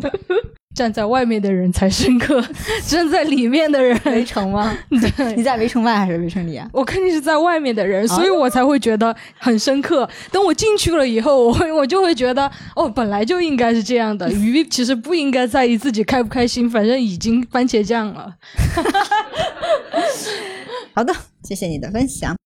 [0.78, 2.40] 站在外面的人才深刻，
[2.86, 4.72] 站在里面的人围城吗？
[4.88, 6.70] 对，你在围城外还是围城里啊？
[6.72, 10.08] 我肯定是在外面的人，所以我才会觉得很深刻。
[10.30, 14.30] 等我进去了以后，我会我就会觉得，哦，本来就应该是这样的。
[14.38, 18.36] 鱼其实不应该在意自己开不开心，反正已经番茄酱了。
[20.94, 21.12] 好的，
[21.42, 22.36] 谢谢你的分享。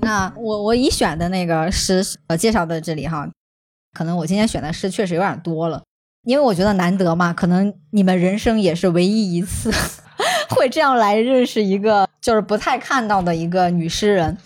[0.00, 3.28] 那我我已选的那个诗呃介绍到这里哈。
[3.96, 5.82] 可能我今天选的诗确实有点多了，
[6.24, 9.72] 因为我觉得难得嘛，可能你们人生也是唯一一次
[10.54, 14.36] 会这样来认识一个就是不太看到的一个女诗人。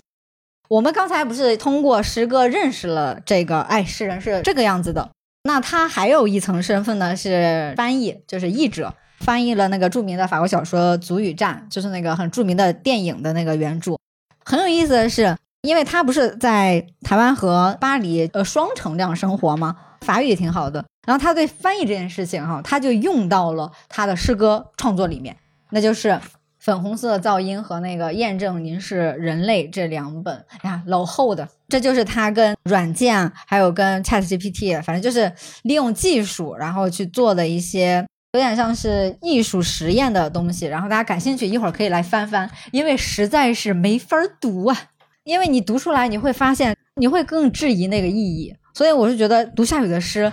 [0.68, 5.10] 我们刚才不是通过诗歌认识了这个哎诗人是这个样子的，
[5.42, 13.96] 那他还有一层身份呢，是翻译，就是译者，翻译了那个著名的法国小说《足与战》，就是那个很著名的电影的那个原著。
[14.44, 19.76] 很有意思的是，因为他不是在台湾和巴黎呃双城这样生活吗？
[20.00, 25.36] 法语也挺好的，然后他对翻译这件事情哈，他就用到了他的诗歌创作里面，
[25.70, 26.20] 那就是。
[26.62, 35.32] 粉红色噪音和那个验证您是人类这两本呀，老厚的，这就是他跟软件还有跟 Chat GPT，反正就是
[35.62, 40.66] 利用技术，然后去做的一些有点像是艺术实验的东西。
[40.66, 44.76] 然后大家感兴趣，一会儿可以来翻翻，因为实在是没法读啊。
[45.24, 48.54] 因为你读出来，你会发现你会更质疑那个意义。
[48.74, 50.30] 所以我是觉得读夏雨的诗。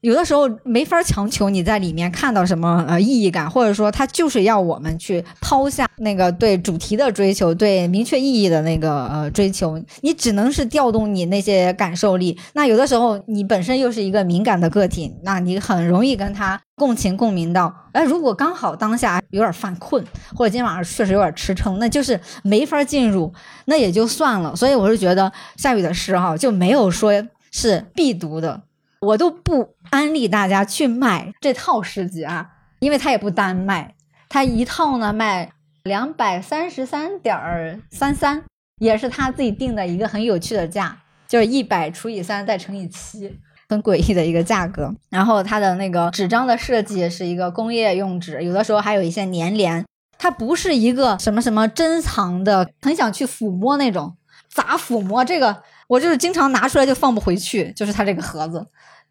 [0.00, 12.38] 有的时候没法强求你在里面看到什么呃意义感，或者说他就是要我们去抛下那个对主题的追求，对明确意义的那个呃追求，你只能是调动你那些感受力。
[12.52, 17.74] 那有的时候你本身又是一个敏感的个体，那你很容易跟他共情共鸣到。
[17.90, 20.04] 哎，如果刚好当下有点犯困，
[20.36, 23.32] 或者今天晚上确实有点吃撑，那就是没法进入，
[23.64, 24.54] 那也就算了。
[24.54, 27.12] 所以我是觉得夏雨的诗哈就没有说
[27.50, 28.62] 是必读的。
[29.00, 33.94] 我都不安利大家去买这套诗集啊，因为它也不单卖，
[34.28, 35.52] 它一套呢卖
[35.84, 38.42] 两百三十三点三三，
[38.80, 43.38] 也是他自己定的一个很有趣的价，就是一百除以三再乘以七，
[43.68, 44.92] 很诡异的一个价格。
[45.10, 49.86] 然后它的那个纸张的设计是一个工业用纸，有的时候还有一些粘连，
[50.18, 54.16] 它不是一个什么什么珍藏的，很想去抚摸那种，
[54.52, 55.62] 咋抚摸这个？
[55.88, 58.64] 我就是经常拿出来就放不回去，就是它这个盒子。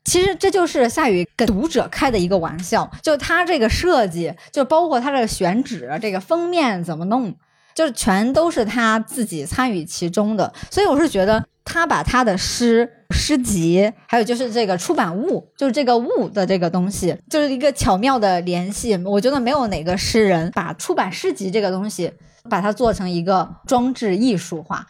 [0.05, 7.35] 其实这就是夏雨跟读者开的一个玩笑，就他这个设计，就包括他这个选纸、这个封面怎么弄，
[7.75, 10.53] 就是全都是他自己参与其中的。
[10.71, 18.95] 所以我是觉得他把他的诗、诗集，还有就是这个出版物，就是这个物的这个东西，就是一个巧妙的联系。
[19.03, 22.13] 我觉得没有哪个诗人把出版诗集这个东西，
[22.49, 24.87] 把它做成一个装置艺术化。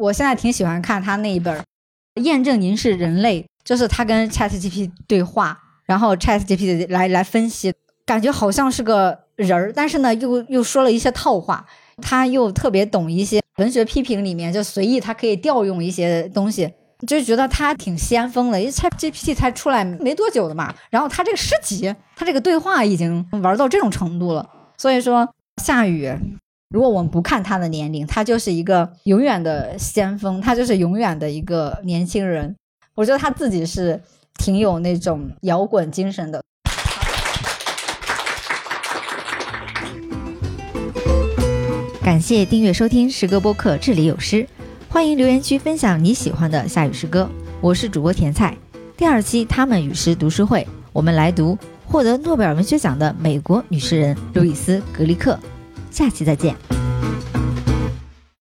[0.00, 1.62] 我现在挺喜欢看他那一本
[2.22, 3.42] 《验证您是人类》。
[3.62, 7.72] 就是他跟 ChatGPT 对话，然后 ChatGPT 来来分析，
[8.06, 11.66] 感觉好像是个人儿，但是呢，又又说了一些套话。
[12.02, 16.72] 他又特别懂一些文学批评里面，就随意他可以调用一些东西，
[17.06, 18.58] 就觉得他挺先锋的。
[18.58, 24.48] 因为 ChatGPT 才出来没多久的嘛，然后他这个诗集，他这个对话已经玩到这种程度了。
[24.78, 25.28] 所以说，
[25.62, 26.10] 夏雨，
[26.72, 32.54] 如果我们不看他的年龄，他就是一个永远的先锋，他就是永远的一个年轻人。
[32.94, 34.00] 我觉得他自己是
[34.38, 36.40] 挺有那种摇滚精神的。
[42.04, 44.46] 感谢订阅收听诗歌播客，这里有诗，
[44.88, 47.28] 欢迎留言区分享你喜欢的夏雨诗歌。
[47.60, 48.56] 我是主播甜菜。
[48.96, 55.36] 第二期他们与诗读书会，我们来读获得诺贝尔文学奖的美国女诗人路易斯·格里克。
[55.90, 56.56] 下期再见。